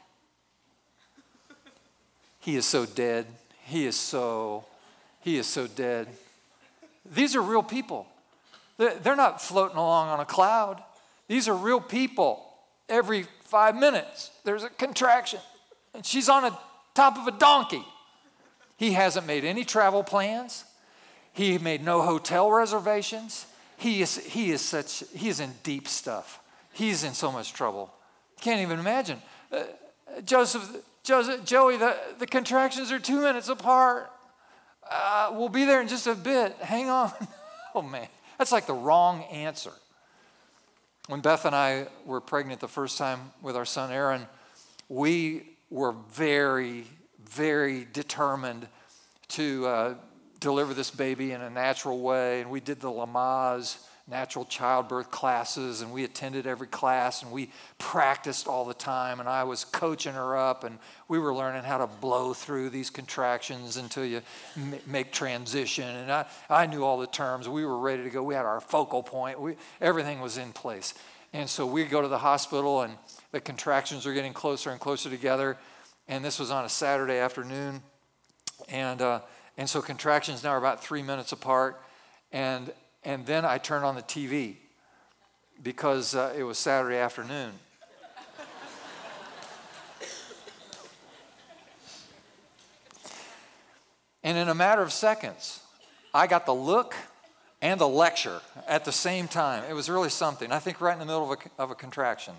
He 2.40 2.56
is 2.56 2.64
so 2.64 2.86
dead. 2.86 3.26
He 3.64 3.86
is 3.86 3.96
so, 3.96 4.64
he 5.20 5.36
is 5.36 5.46
so 5.46 5.66
dead. 5.66 6.08
These 7.04 7.36
are 7.36 7.42
real 7.42 7.62
people. 7.62 8.06
They're 8.78 9.16
not 9.16 9.42
floating 9.42 9.76
along 9.76 10.08
on 10.08 10.20
a 10.20 10.24
cloud. 10.24 10.82
These 11.28 11.48
are 11.48 11.54
real 11.54 11.80
people. 11.80 12.46
Every 12.88 13.26
five 13.42 13.76
minutes, 13.76 14.30
there's 14.44 14.64
a 14.64 14.70
contraction. 14.70 15.40
And 15.94 16.04
she's 16.04 16.28
on 16.28 16.44
the 16.44 16.56
top 16.94 17.18
of 17.18 17.26
a 17.26 17.38
donkey. 17.38 17.84
He 18.76 18.92
hasn't 18.92 19.26
made 19.26 19.44
any 19.44 19.64
travel 19.64 20.02
plans. 20.02 20.64
He 21.32 21.58
made 21.58 21.84
no 21.84 22.00
hotel 22.02 22.50
reservations. 22.50 23.46
He 23.76 24.02
is, 24.02 24.16
he 24.16 24.50
is 24.50 24.62
such, 24.62 25.04
he 25.14 25.28
is 25.28 25.40
in 25.40 25.52
deep 25.62 25.86
stuff. 25.86 26.40
He's 26.72 27.04
in 27.04 27.12
so 27.12 27.30
much 27.30 27.52
trouble. 27.52 27.92
Can't 28.40 28.60
even 28.60 28.78
imagine. 28.78 29.20
Uh, 29.52 29.64
Joseph, 30.24 30.68
Joseph, 31.02 31.44
Joey, 31.44 31.76
the, 31.76 31.96
the 32.18 32.26
contractions 32.26 32.90
are 32.90 32.98
two 32.98 33.20
minutes 33.20 33.48
apart. 33.48 34.10
Uh, 34.90 35.30
we'll 35.32 35.48
be 35.48 35.64
there 35.64 35.80
in 35.80 35.88
just 35.88 36.06
a 36.06 36.14
bit. 36.14 36.54
Hang 36.56 36.88
on. 36.88 37.12
oh, 37.74 37.82
man. 37.82 38.08
That's 38.38 38.52
like 38.52 38.66
the 38.66 38.74
wrong 38.74 39.24
answer. 39.24 39.72
When 41.06 41.20
Beth 41.20 41.44
and 41.44 41.54
I 41.54 41.88
were 42.06 42.20
pregnant 42.20 42.60
the 42.60 42.68
first 42.68 42.96
time 42.96 43.32
with 43.42 43.56
our 43.56 43.64
son 43.64 43.92
Aaron, 43.92 44.26
we 44.88 45.42
were 45.68 45.94
very, 46.12 46.84
very 47.24 47.86
determined 47.92 48.66
to 49.28 49.66
uh, 49.66 49.94
deliver 50.40 50.72
this 50.72 50.90
baby 50.90 51.32
in 51.32 51.40
a 51.40 51.50
natural 51.50 52.00
way. 52.00 52.40
And 52.40 52.50
we 52.50 52.60
did 52.60 52.80
the 52.80 52.90
Lamaze 52.90 53.76
natural 54.10 54.44
childbirth 54.44 55.10
classes, 55.10 55.80
and 55.80 55.92
we 55.92 56.04
attended 56.04 56.46
every 56.46 56.66
class, 56.66 57.22
and 57.22 57.30
we 57.30 57.50
practiced 57.78 58.48
all 58.48 58.64
the 58.64 58.74
time. 58.74 59.20
And 59.20 59.28
I 59.28 59.44
was 59.44 59.64
coaching 59.64 60.14
her 60.14 60.36
up, 60.36 60.64
and 60.64 60.78
we 61.08 61.18
were 61.18 61.34
learning 61.34 61.62
how 61.62 61.78
to 61.78 61.86
blow 61.86 62.34
through 62.34 62.70
these 62.70 62.90
contractions 62.90 63.76
until 63.76 64.04
you 64.04 64.22
make 64.86 65.12
transition. 65.12 65.88
And 65.88 66.10
I, 66.10 66.26
I 66.48 66.66
knew 66.66 66.84
all 66.84 66.98
the 66.98 67.06
terms. 67.06 67.48
We 67.48 67.64
were 67.64 67.78
ready 67.78 68.02
to 68.02 68.10
go. 68.10 68.22
We 68.22 68.34
had 68.34 68.46
our 68.46 68.60
focal 68.60 69.02
point. 69.02 69.40
We, 69.40 69.54
everything 69.80 70.20
was 70.20 70.36
in 70.36 70.52
place. 70.52 70.94
And 71.32 71.48
so 71.48 71.64
we 71.64 71.84
go 71.84 72.02
to 72.02 72.08
the 72.08 72.18
hospital, 72.18 72.82
and 72.82 72.94
the 73.30 73.40
contractions 73.40 74.06
are 74.06 74.12
getting 74.12 74.32
closer 74.32 74.70
and 74.70 74.80
closer 74.80 75.08
together. 75.08 75.56
And 76.08 76.24
this 76.24 76.40
was 76.40 76.50
on 76.50 76.64
a 76.64 76.68
Saturday 76.68 77.18
afternoon. 77.18 77.82
And, 78.68 79.00
uh, 79.00 79.20
and 79.56 79.68
so 79.68 79.80
contractions 79.80 80.42
now 80.42 80.50
are 80.50 80.58
about 80.58 80.82
three 80.82 81.02
minutes 81.02 81.30
apart. 81.30 81.80
And 82.32 82.72
and 83.04 83.26
then 83.26 83.44
I 83.44 83.58
turned 83.58 83.84
on 83.84 83.94
the 83.94 84.02
TV 84.02 84.56
because 85.62 86.14
uh, 86.14 86.32
it 86.36 86.42
was 86.42 86.58
Saturday 86.58 86.96
afternoon. 86.96 87.52
and 94.22 94.36
in 94.38 94.48
a 94.48 94.54
matter 94.54 94.82
of 94.82 94.92
seconds, 94.92 95.60
I 96.12 96.26
got 96.26 96.46
the 96.46 96.54
look 96.54 96.94
and 97.62 97.80
the 97.80 97.88
lecture 97.88 98.40
at 98.66 98.84
the 98.84 98.92
same 98.92 99.28
time. 99.28 99.64
It 99.68 99.74
was 99.74 99.90
really 99.90 100.10
something. 100.10 100.50
I 100.52 100.58
think 100.58 100.80
right 100.80 100.92
in 100.92 100.98
the 100.98 101.06
middle 101.06 101.30
of 101.30 101.38
a, 101.38 101.62
of 101.62 101.70
a 101.70 101.74
contraction, 101.74 102.34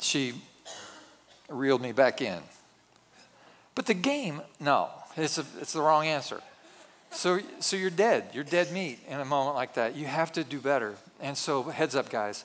she 0.00 0.34
reeled 1.48 1.82
me 1.82 1.92
back 1.92 2.20
in. 2.20 2.40
But 3.74 3.86
the 3.86 3.94
game, 3.94 4.40
no, 4.58 4.88
it's, 5.16 5.38
a, 5.38 5.44
it's 5.60 5.72
the 5.74 5.82
wrong 5.82 6.06
answer. 6.06 6.40
So, 7.10 7.40
so 7.60 7.76
you're 7.76 7.90
dead. 7.90 8.30
You're 8.32 8.44
dead 8.44 8.72
meat 8.72 8.98
in 9.08 9.20
a 9.20 9.24
moment 9.24 9.56
like 9.56 9.74
that. 9.74 9.96
You 9.96 10.06
have 10.06 10.32
to 10.32 10.44
do 10.44 10.60
better. 10.60 10.94
And 11.20 11.36
so, 11.36 11.62
heads 11.62 11.96
up, 11.96 12.10
guys. 12.10 12.44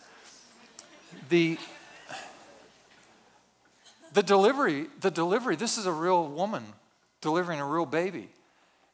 The, 1.30 1.58
the 4.14 4.24
delivery, 4.24 4.88
the 5.02 5.12
delivery, 5.12 5.56
this 5.56 5.78
is 5.78 5.86
a 5.86 5.92
real 5.92 6.28
woman 6.28 6.64
delivering 7.20 7.60
a 7.60 7.66
real 7.66 7.86
baby. 7.86 8.30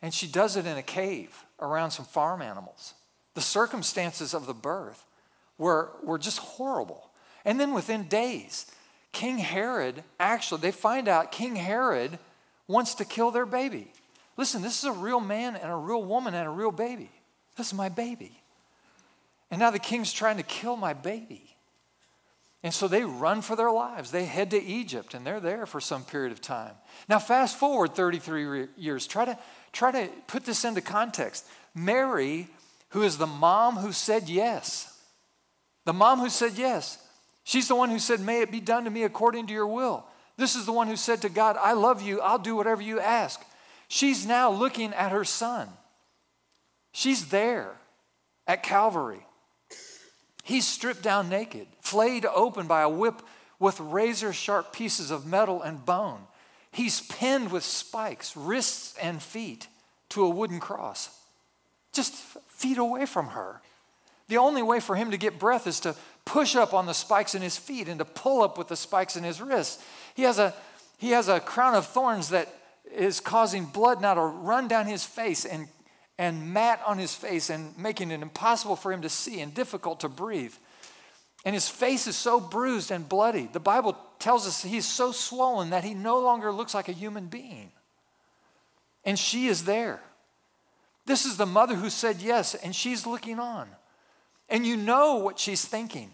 And 0.01 0.13
she 0.13 0.27
does 0.27 0.57
it 0.57 0.65
in 0.65 0.77
a 0.77 0.83
cave 0.83 1.43
around 1.59 1.91
some 1.91 2.05
farm 2.05 2.41
animals. 2.41 2.93
The 3.33 3.41
circumstances 3.41 4.33
of 4.33 4.45
the 4.45 4.53
birth 4.53 5.03
were, 5.57 5.91
were 6.03 6.17
just 6.17 6.39
horrible. 6.39 7.09
And 7.45 7.59
then 7.59 7.73
within 7.73 8.07
days, 8.07 8.65
King 9.11 9.37
Herod 9.37 10.03
actually, 10.19 10.61
they 10.61 10.71
find 10.71 11.07
out 11.07 11.31
King 11.31 11.55
Herod 11.55 12.19
wants 12.67 12.95
to 12.95 13.05
kill 13.05 13.31
their 13.31 13.45
baby. 13.45 13.91
Listen, 14.37 14.61
this 14.61 14.77
is 14.77 14.85
a 14.85 14.91
real 14.91 15.19
man 15.19 15.55
and 15.55 15.71
a 15.71 15.75
real 15.75 16.03
woman 16.03 16.33
and 16.33 16.47
a 16.47 16.51
real 16.51 16.71
baby. 16.71 17.09
This 17.57 17.67
is 17.67 17.73
my 17.73 17.89
baby. 17.89 18.39
And 19.49 19.59
now 19.59 19.71
the 19.71 19.79
king's 19.79 20.13
trying 20.13 20.37
to 20.37 20.43
kill 20.43 20.77
my 20.77 20.93
baby. 20.93 21.57
And 22.63 22.73
so 22.73 22.87
they 22.87 23.03
run 23.03 23.41
for 23.41 23.55
their 23.55 23.71
lives. 23.71 24.11
They 24.11 24.25
head 24.25 24.51
to 24.51 24.61
Egypt 24.61 25.13
and 25.13 25.25
they're 25.25 25.39
there 25.39 25.65
for 25.65 25.79
some 25.79 26.03
period 26.03 26.31
of 26.31 26.41
time. 26.41 26.73
Now, 27.07 27.19
fast 27.19 27.57
forward 27.57 27.95
33 27.95 28.67
years. 28.77 29.07
Try 29.07 29.25
to, 29.25 29.37
try 29.71 29.91
to 29.91 30.09
put 30.27 30.43
this 30.43 30.65
into 30.65 30.81
context. 30.81 31.45
Mary, 31.73 32.47
who 32.89 33.03
is 33.03 33.17
the 33.17 33.27
mom 33.27 33.77
who 33.77 33.91
said 33.91 34.27
yes, 34.27 34.99
the 35.85 35.93
mom 35.93 36.19
who 36.19 36.29
said 36.29 36.57
yes, 36.57 36.97
she's 37.43 37.67
the 37.67 37.75
one 37.75 37.89
who 37.89 37.99
said, 37.99 38.19
May 38.19 38.41
it 38.41 38.51
be 38.51 38.59
done 38.59 38.83
to 38.83 38.89
me 38.89 39.03
according 39.03 39.47
to 39.47 39.53
your 39.53 39.67
will. 39.67 40.05
This 40.35 40.55
is 40.55 40.65
the 40.65 40.73
one 40.73 40.87
who 40.87 40.97
said 40.97 41.21
to 41.21 41.29
God, 41.29 41.57
I 41.59 41.73
love 41.73 42.01
you. 42.01 42.19
I'll 42.21 42.37
do 42.37 42.55
whatever 42.55 42.81
you 42.81 42.99
ask. 42.99 43.41
She's 43.87 44.25
now 44.25 44.51
looking 44.51 44.93
at 44.93 45.11
her 45.11 45.23
son. 45.23 45.69
She's 46.91 47.27
there 47.27 47.75
at 48.45 48.63
Calvary. 48.63 49.25
He's 50.43 50.67
stripped 50.67 51.01
down 51.01 51.29
naked, 51.29 51.67
flayed 51.81 52.25
open 52.25 52.67
by 52.67 52.81
a 52.81 52.89
whip 52.89 53.21
with 53.59 53.79
razor 53.79 54.33
sharp 54.33 54.71
pieces 54.71 55.11
of 55.11 55.25
metal 55.25 55.61
and 55.61 55.85
bone. 55.85 56.21
He's 56.71 57.01
pinned 57.01 57.51
with 57.51 57.63
spikes, 57.63 58.37
wrists 58.37 58.95
and 59.01 59.21
feet, 59.21 59.67
to 60.09 60.23
a 60.23 60.29
wooden 60.29 60.59
cross, 60.59 61.09
just 61.91 62.13
feet 62.13 62.77
away 62.77 63.05
from 63.05 63.27
her. 63.27 63.61
The 64.29 64.37
only 64.37 64.61
way 64.61 64.79
for 64.79 64.95
him 64.95 65.11
to 65.11 65.17
get 65.17 65.39
breath 65.39 65.67
is 65.67 65.79
to 65.81 65.95
push 66.25 66.55
up 66.55 66.73
on 66.73 66.85
the 66.85 66.93
spikes 66.93 67.35
in 67.35 67.41
his 67.41 67.57
feet 67.57 67.87
and 67.87 67.99
to 67.99 68.05
pull 68.05 68.41
up 68.41 68.57
with 68.57 68.67
the 68.67 68.75
spikes 68.75 69.15
in 69.15 69.23
his 69.23 69.41
wrists. 69.41 69.83
He 70.15 70.23
has 70.23 70.39
a, 70.39 70.53
he 70.97 71.11
has 71.11 71.27
a 71.27 71.39
crown 71.39 71.75
of 71.75 71.85
thorns 71.85 72.29
that 72.29 72.47
is 72.93 73.19
causing 73.19 73.65
blood 73.65 74.01
now 74.01 74.13
to 74.13 74.21
run 74.21 74.67
down 74.67 74.85
his 74.85 75.03
face 75.03 75.45
and, 75.45 75.67
and 76.17 76.53
mat 76.53 76.81
on 76.85 76.97
his 76.97 77.13
face 77.13 77.49
and 77.49 77.77
making 77.77 78.11
it 78.11 78.21
impossible 78.21 78.75
for 78.75 78.91
him 78.91 79.01
to 79.01 79.09
see 79.09 79.39
and 79.41 79.53
difficult 79.53 79.99
to 80.01 80.09
breathe. 80.09 80.53
And 81.45 81.53
his 81.53 81.69
face 81.69 82.07
is 82.07 82.15
so 82.15 82.39
bruised 82.39 82.91
and 82.91 83.07
bloody. 83.07 83.47
The 83.51 83.59
Bible 83.59 83.97
tells 84.19 84.47
us 84.47 84.63
he's 84.63 84.85
so 84.85 85.11
swollen 85.11 85.69
that 85.69 85.83
he 85.83 85.93
no 85.93 86.19
longer 86.19 86.51
looks 86.51 86.73
like 86.73 86.89
a 86.89 86.93
human 86.93 87.27
being. 87.27 87.71
And 89.05 89.17
she 89.17 89.47
is 89.47 89.63
there. 89.63 90.01
This 91.05 91.25
is 91.25 91.37
the 91.37 91.45
mother 91.45 91.75
who 91.75 91.89
said 91.89 92.17
yes, 92.21 92.53
and 92.53 92.75
she's 92.75 93.07
looking 93.07 93.39
on. 93.39 93.69
And 94.49 94.65
you 94.65 94.75
know 94.75 95.15
what 95.15 95.39
she's 95.39 95.63
thinking. 95.63 96.11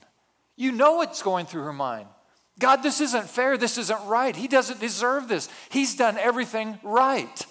You 0.56 0.72
know 0.72 0.98
what's 0.98 1.24
going 1.24 1.48
through 1.48 1.64
her 1.64 1.74
mind. 1.74 2.08
God, 2.60 2.84
this 2.84 3.02
isn't 3.02 3.30
fair. 3.30 3.58
This 3.58 3.78
isn't 3.78 4.06
right. 4.06 4.36
He 4.36 4.48
doesn't 4.48 4.80
deserve 4.80 5.28
this. 5.28 5.50
He's 5.70 5.96
done 5.96 6.18
everything 6.18 6.80
right. 6.84 7.46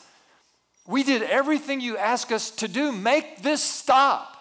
We 0.87 1.03
did 1.03 1.23
everything 1.23 1.81
you 1.81 1.97
ask 1.97 2.33
us 2.33 2.51
to 2.53 2.69
do. 2.69 2.93
Make 2.93 3.43
this 3.43 3.63
stop. 3.63 4.37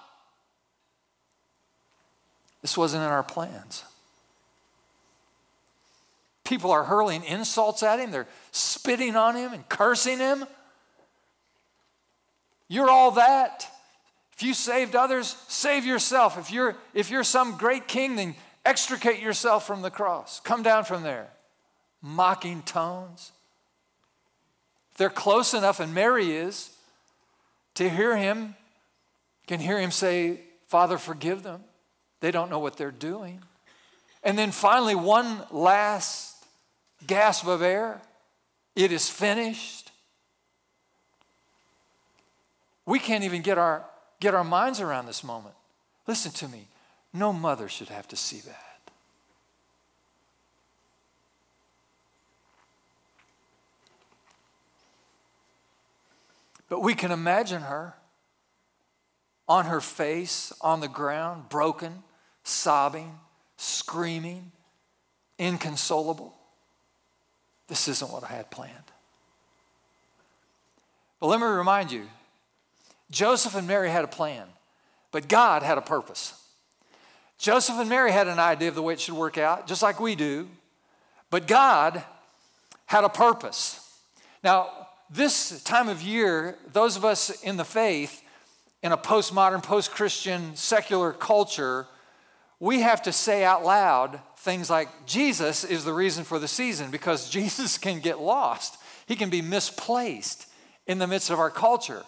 This 2.62 2.78
wasn't 2.78 3.04
in 3.04 3.10
our 3.10 3.24
plans. 3.24 3.84
People 6.44 6.72
are 6.72 6.84
hurling 6.84 7.24
insults 7.24 7.82
at 7.82 8.00
him, 8.00 8.12
they're 8.12 8.28
spitting 8.52 9.16
on 9.16 9.36
him 9.36 9.54
and 9.54 9.68
cursing 9.70 10.20
him. 10.20 10.46
You're 12.68 12.90
all 12.90 13.12
that. 13.12 13.68
If 14.34 14.44
you 14.44 14.54
saved 14.54 14.96
others, 14.96 15.36
save 15.48 15.86
yourself. 15.86 16.38
If 16.38 16.52
you're, 16.52 16.76
if 16.94 17.12
you're 17.12 17.24
some 17.24 17.58
great 17.58 17.88
king, 17.88 18.16
then 18.16 18.36
extricate 18.66 19.20
yourself 19.20 19.66
from 19.66 19.82
the 19.82 19.92
cross. 19.92 20.40
Come 20.40 20.64
down 20.64 20.86
from 20.86 21.04
there. 21.04 21.28
Mocking 22.02 22.62
tones. 22.64 23.32
They're 24.98 25.10
close 25.10 25.54
enough, 25.54 25.80
and 25.80 25.94
Mary 25.94 26.32
is, 26.32 26.72
to 27.76 27.90
hear 27.90 28.18
him, 28.18 28.56
can 29.48 29.60
hear 29.60 29.80
him 29.80 29.92
say, 29.92 30.42
Father, 30.68 30.98
forgive 30.98 31.44
them. 31.44 31.64
They 32.20 32.32
don't 32.32 32.50
know 32.50 32.60
what 32.60 32.78
they're 32.78 32.92
doing. 32.92 33.42
And 34.24 34.38
then 34.38 34.52
finally, 34.52 34.96
one 34.96 35.42
last 35.52 36.36
gasp 37.08 37.48
of 37.48 37.62
air 37.62 38.02
it 38.76 38.92
is 38.92 39.10
finished. 39.10 39.92
We 42.86 43.00
can't 43.00 43.24
even 43.24 43.42
get 43.42 43.58
our, 43.58 43.86
get 44.20 44.34
our 44.34 44.44
minds 44.44 44.80
around 44.80 45.08
this 45.08 45.24
moment. 45.24 45.56
Listen 46.08 46.32
to 46.32 46.48
me. 46.48 46.68
No 47.14 47.34
mother 47.34 47.68
should 47.68 47.90
have 47.90 48.08
to 48.10 48.16
see 48.16 48.40
that. 48.42 48.72
But 56.70 56.82
we 56.82 56.94
can 56.94 57.12
imagine 57.12 57.64
her 57.64 57.96
on 59.48 59.66
her 59.66 59.82
face, 59.82 60.54
on 60.62 60.80
the 60.80 60.88
ground, 60.88 61.50
broken, 61.50 62.04
sobbing, 62.44 63.20
screaming, 63.58 64.54
inconsolable. 65.38 66.34
This 67.68 67.90
isn't 67.90 68.10
what 68.10 68.24
I 68.24 68.34
had 68.34 68.50
planned. 68.50 68.74
But 71.20 71.28
let 71.28 71.42
me 71.42 71.46
remind 71.46 71.92
you 71.92 72.08
Joseph 73.12 73.56
and 73.56 73.68
Mary 73.68 73.90
had 73.90 74.06
a 74.06 74.08
plan, 74.08 74.48
but 75.12 75.28
God 75.28 75.64
had 75.64 75.78
a 75.78 75.82
purpose. 75.82 76.34
Joseph 77.42 77.80
and 77.80 77.90
Mary 77.90 78.12
had 78.12 78.28
an 78.28 78.38
idea 78.38 78.70
of 78.70 78.76
the 78.76 78.84
way 78.84 78.94
it 78.94 79.02
should 79.02 79.16
work 79.16 79.36
out, 79.36 79.66
just 79.66 79.82
like 79.82 80.00
we 80.00 80.14
do, 80.14 80.48
but 81.32 81.48
God 81.48 82.04
had 82.86 83.04
a 83.04 83.10
purpose. 83.10 84.00
Now, 84.44 84.70
this 85.10 85.64
time 85.64 85.90
of 85.90 86.04
year, 86.04 86.56
those 86.72 86.98
of 86.98 87.04
us 87.04 87.42
in 87.42 87.58
the 87.58 87.66
faith, 87.66 88.22
in 88.84 88.92
a 88.92 88.98
postmodern, 88.98 89.64
post 89.64 89.90
Christian, 89.90 90.56
secular 90.56 91.14
culture, 91.14 91.88
we 92.60 92.82
have 92.82 93.02
to 93.02 93.12
say 93.12 93.44
out 93.44 93.66
loud 93.66 94.20
things 94.38 94.70
like, 94.70 95.08
Jesus 95.08 95.64
is 95.64 95.84
the 95.84 95.94
reason 95.94 96.24
for 96.24 96.38
the 96.38 96.48
season, 96.48 96.92
because 96.92 97.28
Jesus 97.32 97.80
can 97.80 98.02
get 98.02 98.20
lost. 98.20 98.78
He 99.08 99.16
can 99.16 99.32
be 99.32 99.42
misplaced 99.42 100.46
in 100.86 101.00
the 101.00 101.08
midst 101.08 101.32
of 101.32 101.40
our 101.40 101.50
culture. 101.50 102.04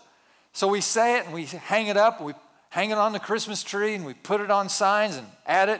So 0.51 0.67
we 0.67 0.79
say 0.79 1.17
it 1.17 1.25
and 1.25 1.33
we 1.33 1.45
hang 1.45 1.87
it 1.87 1.97
up, 1.97 2.21
we 2.21 2.33
hang 2.73 2.89
it 2.89 2.97
on 2.97 3.13
the 3.13 3.19
Christmas 3.19 3.61
tree, 3.61 3.93
and 3.93 4.03
we 4.03 4.15
put 4.15 4.41
it 4.41 4.49
on 4.49 4.67
signs 4.67 5.15
and 5.15 5.27
add 5.45 5.69
it 5.69 5.79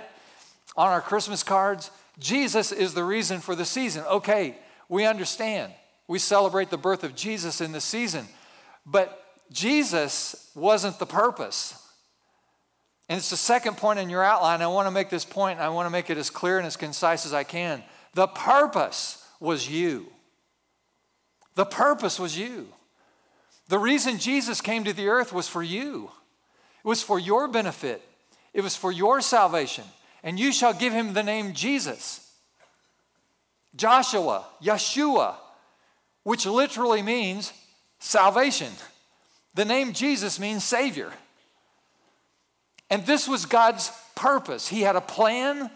on 0.78 0.90
our 0.90 1.02
Christmas 1.02 1.42
cards. 1.42 1.90
Jesus 2.20 2.72
is 2.72 2.94
the 2.94 3.04
reason 3.04 3.40
for 3.40 3.56
the 3.56 3.66
season. 3.66 4.04
Okay, 4.06 4.56
we 4.88 5.04
understand. 5.04 5.74
We 6.08 6.20
celebrate 6.20 6.70
the 6.70 6.78
birth 6.78 7.04
of 7.04 7.16
Jesus 7.16 7.62
in 7.62 7.72
the 7.72 7.82
season. 7.82 8.28
But 8.86 9.26
Jesus 9.52 10.52
wasn't 10.54 11.00
the 11.00 11.08
purpose. 11.08 11.74
And 13.10 13.18
it's 13.18 13.32
the 13.32 13.38
second 13.38 13.78
point 13.78 13.98
in 13.98 14.12
your 14.12 14.24
outline. 14.24 14.62
I 14.62 14.68
want 14.68 14.86
to 14.86 14.92
make 14.92 15.10
this 15.10 15.26
point, 15.26 15.58
and 15.58 15.66
I 15.66 15.70
want 15.70 15.88
to 15.88 15.90
make 15.90 16.12
it 16.12 16.18
as 16.20 16.30
clear 16.30 16.60
and 16.60 16.68
as 16.68 16.78
concise 16.78 17.26
as 17.26 17.34
I 17.34 17.44
can. 17.44 17.82
The 18.14 18.28
purpose 18.28 19.26
was 19.40 19.68
you. 19.68 20.06
The 21.56 21.66
purpose 21.66 22.20
was 22.20 22.38
you. 22.38 22.68
The 23.68 23.80
reason 23.80 24.20
Jesus 24.20 24.62
came 24.62 24.84
to 24.84 24.94
the 24.94 25.08
earth 25.08 25.34
was 25.34 25.48
for 25.48 25.64
you, 25.64 26.12
it 26.84 26.88
was 26.88 27.02
for 27.02 27.20
your 27.20 27.48
benefit, 27.48 28.02
it 28.54 28.62
was 28.62 28.76
for 28.76 28.92
your 28.92 29.22
salvation. 29.22 29.86
And 30.26 30.40
you 30.40 30.54
shall 30.54 30.74
give 30.74 30.94
him 30.94 31.14
the 31.14 31.24
name 31.24 31.54
Jesus, 31.54 32.32
Joshua, 33.76 34.46
Yeshua, 34.62 35.36
which 36.24 36.46
literally 36.46 37.02
means 37.02 37.52
salvation. 38.00 38.72
The 39.54 39.66
name 39.66 39.94
Jesus 39.94 40.40
means 40.40 40.64
Savior. 40.64 41.12
And 42.90 43.06
this 43.06 43.28
was 43.28 43.46
God's 43.46 43.92
purpose. 44.16 44.68
He 44.68 44.82
had 44.82 44.96
a 44.96 45.02
plan 45.02 45.70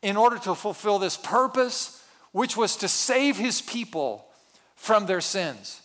in 0.00 0.16
order 0.16 0.38
to 0.38 0.54
fulfill 0.54 0.98
this 0.98 1.16
purpose, 1.16 2.02
which 2.32 2.56
was 2.56 2.76
to 2.76 2.88
save 2.88 3.36
his 3.36 3.60
people 3.62 4.26
from 4.76 5.06
their 5.06 5.20
sins. 5.20 5.80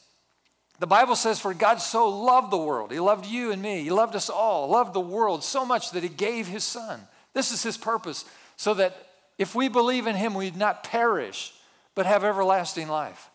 The 0.79 0.87
Bible 0.87 1.15
says, 1.15 1.39
For 1.39 1.53
God 1.53 1.77
so 1.77 2.09
loved 2.09 2.51
the 2.51 2.57
world, 2.57 2.91
He 2.91 2.99
loved 2.99 3.25
you 3.25 3.51
and 3.51 3.61
me, 3.61 3.83
He 3.83 3.89
loved 3.89 4.15
us 4.15 4.29
all, 4.29 4.69
loved 4.69 4.93
the 4.93 4.99
world 4.99 5.43
so 5.43 5.65
much 5.65 5.91
that 5.91 6.03
He 6.03 6.09
gave 6.09 6.47
His 6.47 6.63
Son. 6.63 7.01
This 7.33 7.51
is 7.51 7.63
His 7.63 7.77
purpose, 7.77 8.25
so 8.57 8.73
that 8.75 9.07
if 9.37 9.55
we 9.55 9.67
believe 9.67 10.07
in 10.07 10.15
Him, 10.15 10.33
we'd 10.33 10.55
not 10.55 10.83
perish, 10.83 11.53
but 11.95 12.05
have 12.05 12.23
everlasting 12.23 12.87
life. 12.87 13.29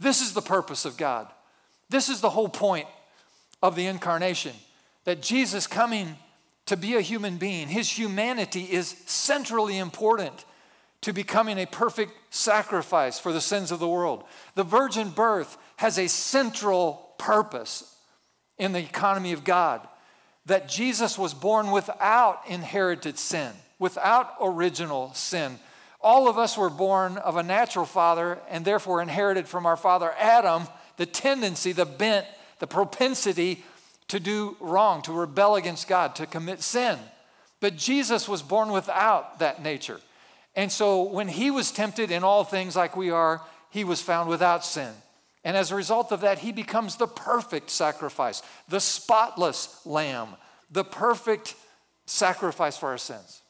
This 0.00 0.20
is 0.20 0.32
the 0.32 0.42
purpose 0.42 0.84
of 0.84 0.96
God. 0.96 1.28
This 1.88 2.08
is 2.08 2.20
the 2.20 2.30
whole 2.30 2.48
point 2.48 2.88
of 3.62 3.76
the 3.76 3.86
incarnation 3.86 4.54
that 5.04 5.22
Jesus 5.22 5.66
coming 5.66 6.16
to 6.66 6.76
be 6.76 6.96
a 6.96 7.00
human 7.00 7.36
being, 7.36 7.68
his 7.68 7.88
humanity 7.88 8.64
is 8.64 8.96
centrally 9.06 9.78
important 9.78 10.44
to 11.02 11.12
becoming 11.12 11.58
a 11.58 11.66
perfect 11.66 12.12
sacrifice 12.30 13.18
for 13.18 13.32
the 13.32 13.40
sins 13.40 13.70
of 13.70 13.78
the 13.78 13.88
world. 13.88 14.24
The 14.54 14.64
virgin 14.64 15.10
birth 15.10 15.56
has 15.76 15.98
a 15.98 16.08
central 16.08 17.14
purpose 17.18 17.94
in 18.58 18.72
the 18.72 18.80
economy 18.80 19.32
of 19.32 19.44
God 19.44 19.86
that 20.46 20.68
Jesus 20.68 21.18
was 21.18 21.34
born 21.34 21.70
without 21.70 22.40
inherited 22.46 23.18
sin, 23.18 23.52
without 23.78 24.34
original 24.40 25.12
sin. 25.12 25.58
All 26.00 26.28
of 26.28 26.38
us 26.38 26.56
were 26.56 26.70
born 26.70 27.18
of 27.18 27.36
a 27.36 27.42
natural 27.42 27.84
father 27.84 28.38
and 28.48 28.64
therefore 28.64 29.02
inherited 29.02 29.48
from 29.48 29.66
our 29.66 29.76
father 29.76 30.12
Adam 30.18 30.68
the 30.96 31.06
tendency, 31.06 31.72
the 31.72 31.84
bent, 31.84 32.26
the 32.58 32.66
propensity 32.66 33.64
to 34.08 34.20
do 34.20 34.56
wrong, 34.60 35.02
to 35.02 35.12
rebel 35.12 35.56
against 35.56 35.88
God, 35.88 36.14
to 36.16 36.26
commit 36.26 36.62
sin. 36.62 36.98
But 37.60 37.76
Jesus 37.76 38.28
was 38.28 38.42
born 38.42 38.70
without 38.70 39.40
that 39.40 39.62
nature. 39.62 40.00
And 40.56 40.72
so 40.72 41.02
when 41.02 41.28
he 41.28 41.50
was 41.50 41.70
tempted 41.70 42.10
in 42.10 42.24
all 42.24 42.42
things 42.42 42.74
like 42.74 42.96
we 42.96 43.10
are, 43.10 43.42
he 43.70 43.84
was 43.84 44.00
found 44.00 44.30
without 44.30 44.64
sin. 44.64 44.92
And 45.44 45.56
as 45.56 45.70
a 45.70 45.76
result 45.76 46.10
of 46.10 46.22
that, 46.22 46.38
he 46.38 46.50
becomes 46.50 46.96
the 46.96 47.06
perfect 47.06 47.70
sacrifice, 47.70 48.42
the 48.68 48.80
spotless 48.80 49.84
lamb, 49.84 50.30
the 50.70 50.82
perfect 50.82 51.54
sacrifice 52.06 52.76
for 52.76 52.88
our 52.88 52.98
sins. 52.98 53.42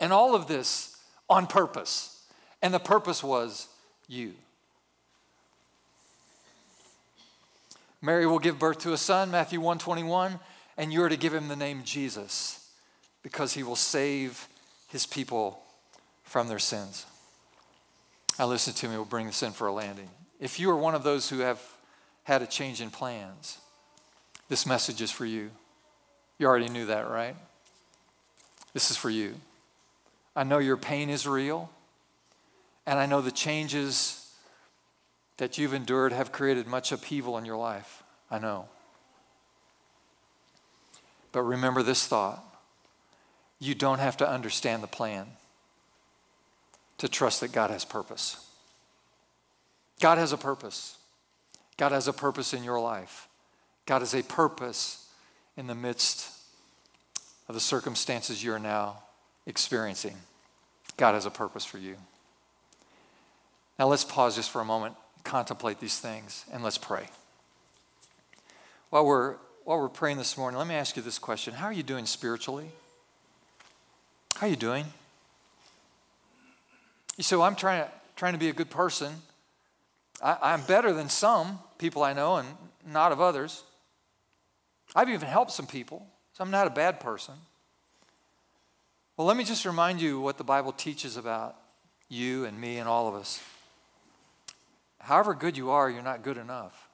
And 0.00 0.12
all 0.12 0.34
of 0.34 0.48
this 0.48 0.96
on 1.28 1.46
purpose. 1.46 2.22
And 2.62 2.72
the 2.72 2.80
purpose 2.80 3.22
was 3.22 3.68
you. 4.08 4.32
Mary 8.00 8.26
will 8.26 8.38
give 8.38 8.58
birth 8.58 8.78
to 8.78 8.92
a 8.92 8.98
son, 8.98 9.30
Matthew 9.30 9.60
121, 9.60 10.40
and 10.76 10.92
you're 10.92 11.08
to 11.08 11.16
give 11.16 11.32
him 11.32 11.48
the 11.48 11.56
name 11.56 11.82
Jesus 11.84 12.70
because 13.22 13.52
he 13.52 13.62
will 13.62 13.76
save 13.76 14.48
his 14.88 15.06
people 15.06 15.63
from 16.24 16.48
their 16.48 16.58
sins. 16.58 17.06
Now 18.38 18.46
listen 18.46 18.74
to 18.74 18.88
me, 18.88 18.96
we'll 18.96 19.04
bring 19.04 19.26
this 19.26 19.42
in 19.42 19.52
for 19.52 19.68
a 19.68 19.72
landing. 19.72 20.10
If 20.40 20.58
you 20.58 20.70
are 20.70 20.76
one 20.76 20.94
of 20.94 21.04
those 21.04 21.28
who 21.28 21.38
have 21.38 21.60
had 22.24 22.42
a 22.42 22.46
change 22.46 22.80
in 22.80 22.90
plans, 22.90 23.58
this 24.48 24.66
message 24.66 25.00
is 25.00 25.10
for 25.10 25.24
you. 25.24 25.50
You 26.38 26.48
already 26.48 26.68
knew 26.68 26.86
that, 26.86 27.08
right? 27.08 27.36
This 28.72 28.90
is 28.90 28.96
for 28.96 29.10
you. 29.10 29.34
I 30.34 30.42
know 30.42 30.58
your 30.58 30.76
pain 30.76 31.08
is 31.08 31.28
real, 31.28 31.70
and 32.86 32.98
I 32.98 33.06
know 33.06 33.20
the 33.20 33.30
changes 33.30 34.32
that 35.36 35.58
you've 35.58 35.74
endured 35.74 36.12
have 36.12 36.32
created 36.32 36.66
much 36.66 36.90
upheaval 36.90 37.38
in 37.38 37.44
your 37.44 37.56
life. 37.56 38.02
I 38.30 38.38
know. 38.38 38.68
But 41.30 41.42
remember 41.42 41.82
this 41.82 42.06
thought 42.06 42.44
you 43.60 43.74
don't 43.74 43.98
have 44.00 44.16
to 44.18 44.28
understand 44.28 44.82
the 44.82 44.88
plan 44.88 45.26
to 46.98 47.08
trust 47.08 47.40
that 47.40 47.52
God 47.52 47.70
has 47.70 47.84
purpose. 47.84 48.44
God 50.00 50.18
has 50.18 50.32
a 50.32 50.36
purpose. 50.36 50.96
God 51.76 51.92
has 51.92 52.08
a 52.08 52.12
purpose 52.12 52.54
in 52.54 52.64
your 52.64 52.80
life. 52.80 53.28
God 53.86 54.00
has 54.00 54.14
a 54.14 54.22
purpose 54.22 55.08
in 55.56 55.66
the 55.66 55.74
midst 55.74 56.30
of 57.48 57.54
the 57.54 57.60
circumstances 57.60 58.42
you're 58.42 58.58
now 58.58 59.02
experiencing. 59.46 60.16
God 60.96 61.14
has 61.14 61.26
a 61.26 61.30
purpose 61.30 61.64
for 61.64 61.78
you. 61.78 61.96
Now 63.78 63.88
let's 63.88 64.04
pause 64.04 64.36
just 64.36 64.50
for 64.50 64.60
a 64.60 64.64
moment, 64.64 64.94
contemplate 65.24 65.80
these 65.80 65.98
things, 65.98 66.44
and 66.52 66.62
let's 66.62 66.78
pray. 66.78 67.08
While 68.90 69.06
we're, 69.06 69.34
while 69.64 69.80
we're 69.80 69.88
praying 69.88 70.18
this 70.18 70.38
morning, 70.38 70.58
let 70.58 70.68
me 70.68 70.74
ask 70.74 70.96
you 70.96 71.02
this 71.02 71.18
question 71.18 71.54
How 71.54 71.66
are 71.66 71.72
you 71.72 71.82
doing 71.82 72.06
spiritually? 72.06 72.70
How 74.36 74.46
are 74.46 74.50
you 74.50 74.56
doing? 74.56 74.86
You 77.16 77.24
say, 77.24 77.36
well, 77.36 77.44
I'm 77.44 77.56
trying 77.56 77.84
to, 77.84 77.90
trying 78.16 78.32
to 78.32 78.38
be 78.38 78.48
a 78.48 78.52
good 78.52 78.70
person. 78.70 79.14
I, 80.22 80.36
I'm 80.42 80.62
better 80.62 80.92
than 80.92 81.08
some 81.08 81.58
people 81.78 82.02
I 82.02 82.12
know 82.12 82.36
and 82.36 82.48
not 82.86 83.12
of 83.12 83.20
others. 83.20 83.62
I've 84.94 85.08
even 85.08 85.28
helped 85.28 85.52
some 85.52 85.66
people, 85.66 86.06
so 86.32 86.44
I'm 86.44 86.50
not 86.50 86.66
a 86.66 86.70
bad 86.70 87.00
person. 87.00 87.34
Well, 89.16 89.26
let 89.26 89.36
me 89.36 89.44
just 89.44 89.64
remind 89.64 90.00
you 90.00 90.20
what 90.20 90.38
the 90.38 90.44
Bible 90.44 90.72
teaches 90.72 91.16
about 91.16 91.56
you 92.08 92.44
and 92.44 92.60
me 92.60 92.78
and 92.78 92.88
all 92.88 93.08
of 93.08 93.14
us. 93.14 93.42
However 94.98 95.34
good 95.34 95.56
you 95.56 95.70
are, 95.70 95.88
you're 95.90 96.02
not 96.02 96.22
good 96.22 96.36
enough. 96.36 96.88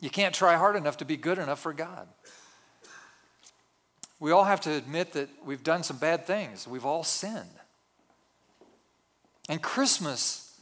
You 0.00 0.10
can't 0.10 0.34
try 0.34 0.56
hard 0.56 0.76
enough 0.76 0.98
to 0.98 1.04
be 1.04 1.16
good 1.16 1.38
enough 1.38 1.60
for 1.60 1.72
God. 1.72 2.06
We 4.18 4.30
all 4.30 4.44
have 4.44 4.60
to 4.62 4.72
admit 4.72 5.12
that 5.12 5.28
we've 5.44 5.62
done 5.62 5.82
some 5.82 5.98
bad 5.98 6.26
things. 6.26 6.66
We've 6.66 6.84
all 6.84 7.04
sinned. 7.04 7.44
And 9.48 9.62
Christmas, 9.62 10.58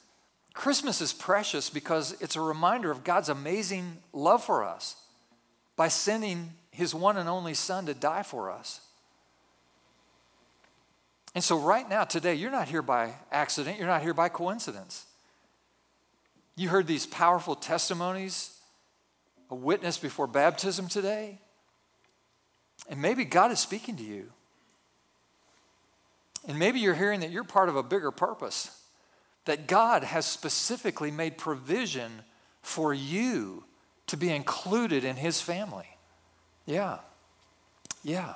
Christmas 0.53 1.01
is 1.01 1.13
precious 1.13 1.71
because 1.71 2.17
it's 2.21 2.37
a 2.37 2.41
reminder 2.41 2.91
of 2.91 3.05
God's 3.05 3.29
amazing 3.29 3.99
love 4.13 4.45
for 4.45 4.65
us 4.65 4.97
by 5.77 5.89
sending 5.89 6.53
his 6.71 6.95
one 6.95 7.17
and 7.17 7.29
only 7.29 7.55
son 7.55 7.87
to 7.87 7.95
die 7.95 8.23
for 8.23 8.51
us. 8.51 8.81
And 11.35 11.43
so, 11.43 11.59
right 11.59 11.89
now, 11.89 12.05
today, 12.05 12.35
you're 12.35 12.51
not 12.51 12.69
here 12.69 12.83
by 12.83 13.15
accident, 13.33 13.79
you're 13.79 13.89
not 13.89 14.03
here 14.03 14.15
by 14.15 14.29
coincidence. 14.29 15.07
You 16.57 16.69
heard 16.69 16.87
these 16.87 17.07
powerful 17.07 17.57
testimonies, 17.57 18.57
a 19.51 19.55
witness 19.55 19.99
before 19.99 20.29
baptism 20.29 20.89
today. 20.89 21.39
And 22.89 23.03
maybe 23.03 23.25
God 23.25 23.51
is 23.51 23.59
speaking 23.59 23.97
to 23.97 24.05
you. 24.05 24.31
And 26.47 26.59
maybe 26.59 26.79
you're 26.79 26.95
hearing 26.95 27.21
that 27.21 27.31
you're 27.31 27.45
part 27.45 27.69
of 27.69 27.77
a 27.77 27.83
bigger 27.83 28.11
purpose, 28.11 28.83
that 29.47 29.67
God 29.67 30.05
has 30.05 30.27
specifically 30.27 31.11
made 31.11 31.39
provision 31.39 32.23
for 32.63 32.93
you 32.93 33.65
to 34.07 34.17
be 34.17 34.31
included 34.31 35.05
in 35.05 35.17
His 35.17 35.41
family. 35.41 35.89
Yeah. 36.67 36.99
Yeah. 38.03 38.35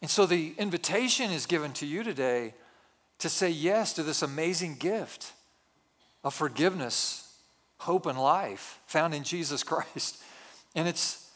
And 0.00 0.10
so 0.10 0.26
the 0.26 0.54
invitation 0.58 1.30
is 1.30 1.46
given 1.46 1.72
to 1.74 1.86
you 1.86 2.02
today 2.02 2.54
to 3.18 3.28
say 3.28 3.50
yes 3.50 3.92
to 3.94 4.02
this 4.02 4.22
amazing 4.22 4.76
gift 4.76 5.32
of 6.22 6.34
forgiveness, 6.34 7.36
hope, 7.78 8.06
and 8.06 8.18
life 8.18 8.80
found 8.86 9.14
in 9.14 9.24
Jesus 9.24 9.62
Christ. 9.62 10.22
And 10.74 10.86
it's 10.86 11.30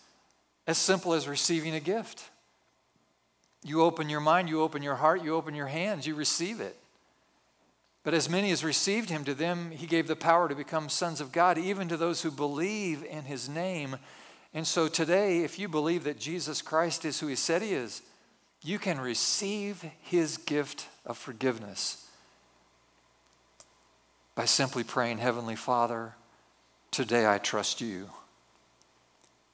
as 0.66 0.76
simple 0.76 1.14
as 1.14 1.26
receiving 1.26 1.74
a 1.74 1.80
gift. 1.80 2.28
You 3.62 3.82
open 3.82 4.08
your 4.08 4.20
mind, 4.20 4.48
you 4.48 4.60
open 4.60 4.82
your 4.82 4.96
heart, 4.96 5.22
you 5.22 5.34
open 5.34 5.54
your 5.54 5.68
hands, 5.68 6.06
you 6.06 6.14
receive 6.14 6.60
it. 6.60 6.76
But 8.04 8.14
as 8.14 8.28
many 8.28 8.50
as 8.50 8.64
received 8.64 9.10
him, 9.10 9.24
to 9.24 9.34
them 9.34 9.70
he 9.70 9.86
gave 9.86 10.08
the 10.08 10.16
power 10.16 10.48
to 10.48 10.54
become 10.54 10.88
sons 10.88 11.20
of 11.20 11.30
God, 11.30 11.56
even 11.56 11.88
to 11.88 11.96
those 11.96 12.22
who 12.22 12.32
believe 12.32 13.04
in 13.04 13.24
his 13.24 13.48
name. 13.48 13.96
And 14.52 14.66
so 14.66 14.88
today, 14.88 15.40
if 15.40 15.58
you 15.58 15.68
believe 15.68 16.02
that 16.04 16.18
Jesus 16.18 16.60
Christ 16.60 17.04
is 17.04 17.20
who 17.20 17.28
he 17.28 17.36
said 17.36 17.62
he 17.62 17.72
is, 17.72 18.02
you 18.64 18.78
can 18.78 19.00
receive 19.00 19.84
his 20.00 20.36
gift 20.36 20.88
of 21.06 21.16
forgiveness 21.16 22.08
by 24.34 24.44
simply 24.46 24.82
praying, 24.82 25.18
Heavenly 25.18 25.56
Father, 25.56 26.14
today 26.90 27.26
I 27.26 27.38
trust 27.38 27.80
you. 27.80 28.08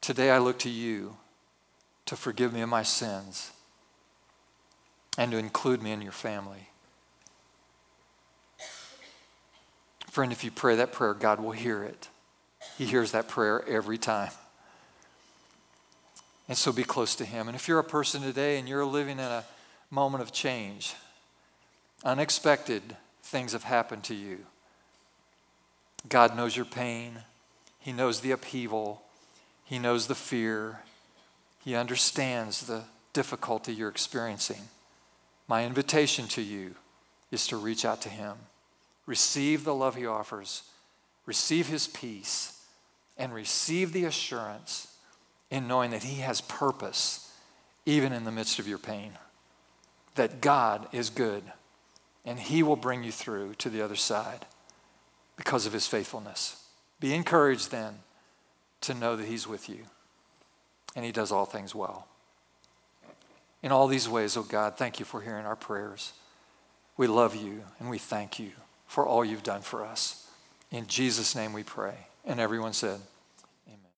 Today 0.00 0.30
I 0.30 0.38
look 0.38 0.58
to 0.60 0.70
you 0.70 1.16
to 2.06 2.16
forgive 2.16 2.52
me 2.52 2.60
of 2.62 2.68
my 2.68 2.82
sins 2.82 3.50
and 5.18 5.32
to 5.32 5.36
include 5.36 5.82
me 5.82 5.90
in 5.90 6.00
your 6.00 6.12
family. 6.12 6.68
Friend, 10.06 10.32
if 10.32 10.44
you 10.44 10.50
pray 10.52 10.76
that 10.76 10.92
prayer, 10.92 11.12
God 11.12 11.40
will 11.40 11.50
hear 11.50 11.82
it. 11.82 12.08
He 12.78 12.86
hears 12.86 13.12
that 13.12 13.28
prayer 13.28 13.66
every 13.68 13.98
time. 13.98 14.30
And 16.48 16.56
so 16.56 16.72
be 16.72 16.84
close 16.84 17.16
to 17.16 17.24
Him. 17.24 17.48
And 17.48 17.56
if 17.56 17.66
you're 17.68 17.80
a 17.80 17.84
person 17.84 18.22
today 18.22 18.58
and 18.58 18.68
you're 18.68 18.84
living 18.84 19.18
in 19.18 19.24
a 19.24 19.44
moment 19.90 20.22
of 20.22 20.32
change, 20.32 20.94
unexpected 22.04 22.96
things 23.22 23.52
have 23.52 23.64
happened 23.64 24.04
to 24.04 24.14
you. 24.14 24.38
God 26.08 26.36
knows 26.36 26.56
your 26.56 26.64
pain, 26.64 27.18
He 27.80 27.92
knows 27.92 28.20
the 28.20 28.30
upheaval, 28.30 29.02
He 29.64 29.80
knows 29.80 30.06
the 30.06 30.14
fear, 30.14 30.80
He 31.64 31.74
understands 31.74 32.66
the 32.66 32.84
difficulty 33.12 33.74
you're 33.74 33.88
experiencing. 33.88 34.68
My 35.48 35.64
invitation 35.64 36.28
to 36.28 36.42
you 36.42 36.74
is 37.30 37.46
to 37.48 37.56
reach 37.56 37.84
out 37.84 38.02
to 38.02 38.10
Him, 38.10 38.36
receive 39.06 39.64
the 39.64 39.74
love 39.74 39.96
He 39.96 40.06
offers, 40.06 40.62
receive 41.24 41.68
His 41.68 41.88
peace, 41.88 42.62
and 43.16 43.34
receive 43.34 43.92
the 43.92 44.04
assurance 44.04 44.94
in 45.50 45.66
knowing 45.66 45.90
that 45.90 46.04
He 46.04 46.20
has 46.20 46.42
purpose 46.42 47.32
even 47.86 48.12
in 48.12 48.24
the 48.24 48.30
midst 48.30 48.58
of 48.58 48.68
your 48.68 48.78
pain, 48.78 49.12
that 50.14 50.42
God 50.42 50.86
is 50.92 51.08
good 51.08 51.42
and 52.26 52.38
He 52.38 52.62
will 52.62 52.76
bring 52.76 53.02
you 53.02 53.10
through 53.10 53.54
to 53.54 53.70
the 53.70 53.80
other 53.80 53.96
side 53.96 54.44
because 55.36 55.64
of 55.64 55.72
His 55.72 55.86
faithfulness. 55.86 56.62
Be 57.00 57.14
encouraged 57.14 57.70
then 57.70 58.00
to 58.82 58.92
know 58.92 59.16
that 59.16 59.26
He's 59.26 59.48
with 59.48 59.70
you 59.70 59.84
and 60.94 61.06
He 61.06 61.12
does 61.12 61.32
all 61.32 61.46
things 61.46 61.74
well. 61.74 62.06
In 63.62 63.72
all 63.72 63.88
these 63.88 64.08
ways, 64.08 64.36
oh 64.36 64.42
God, 64.42 64.76
thank 64.76 64.98
you 64.98 65.04
for 65.04 65.20
hearing 65.20 65.46
our 65.46 65.56
prayers. 65.56 66.12
We 66.96 67.06
love 67.06 67.34
you 67.34 67.64
and 67.80 67.90
we 67.90 67.98
thank 67.98 68.38
you 68.38 68.52
for 68.86 69.06
all 69.06 69.24
you've 69.24 69.42
done 69.42 69.62
for 69.62 69.84
us. 69.84 70.28
In 70.70 70.86
Jesus' 70.86 71.34
name 71.34 71.52
we 71.52 71.62
pray. 71.62 72.06
And 72.24 72.40
everyone 72.40 72.72
said, 72.72 73.00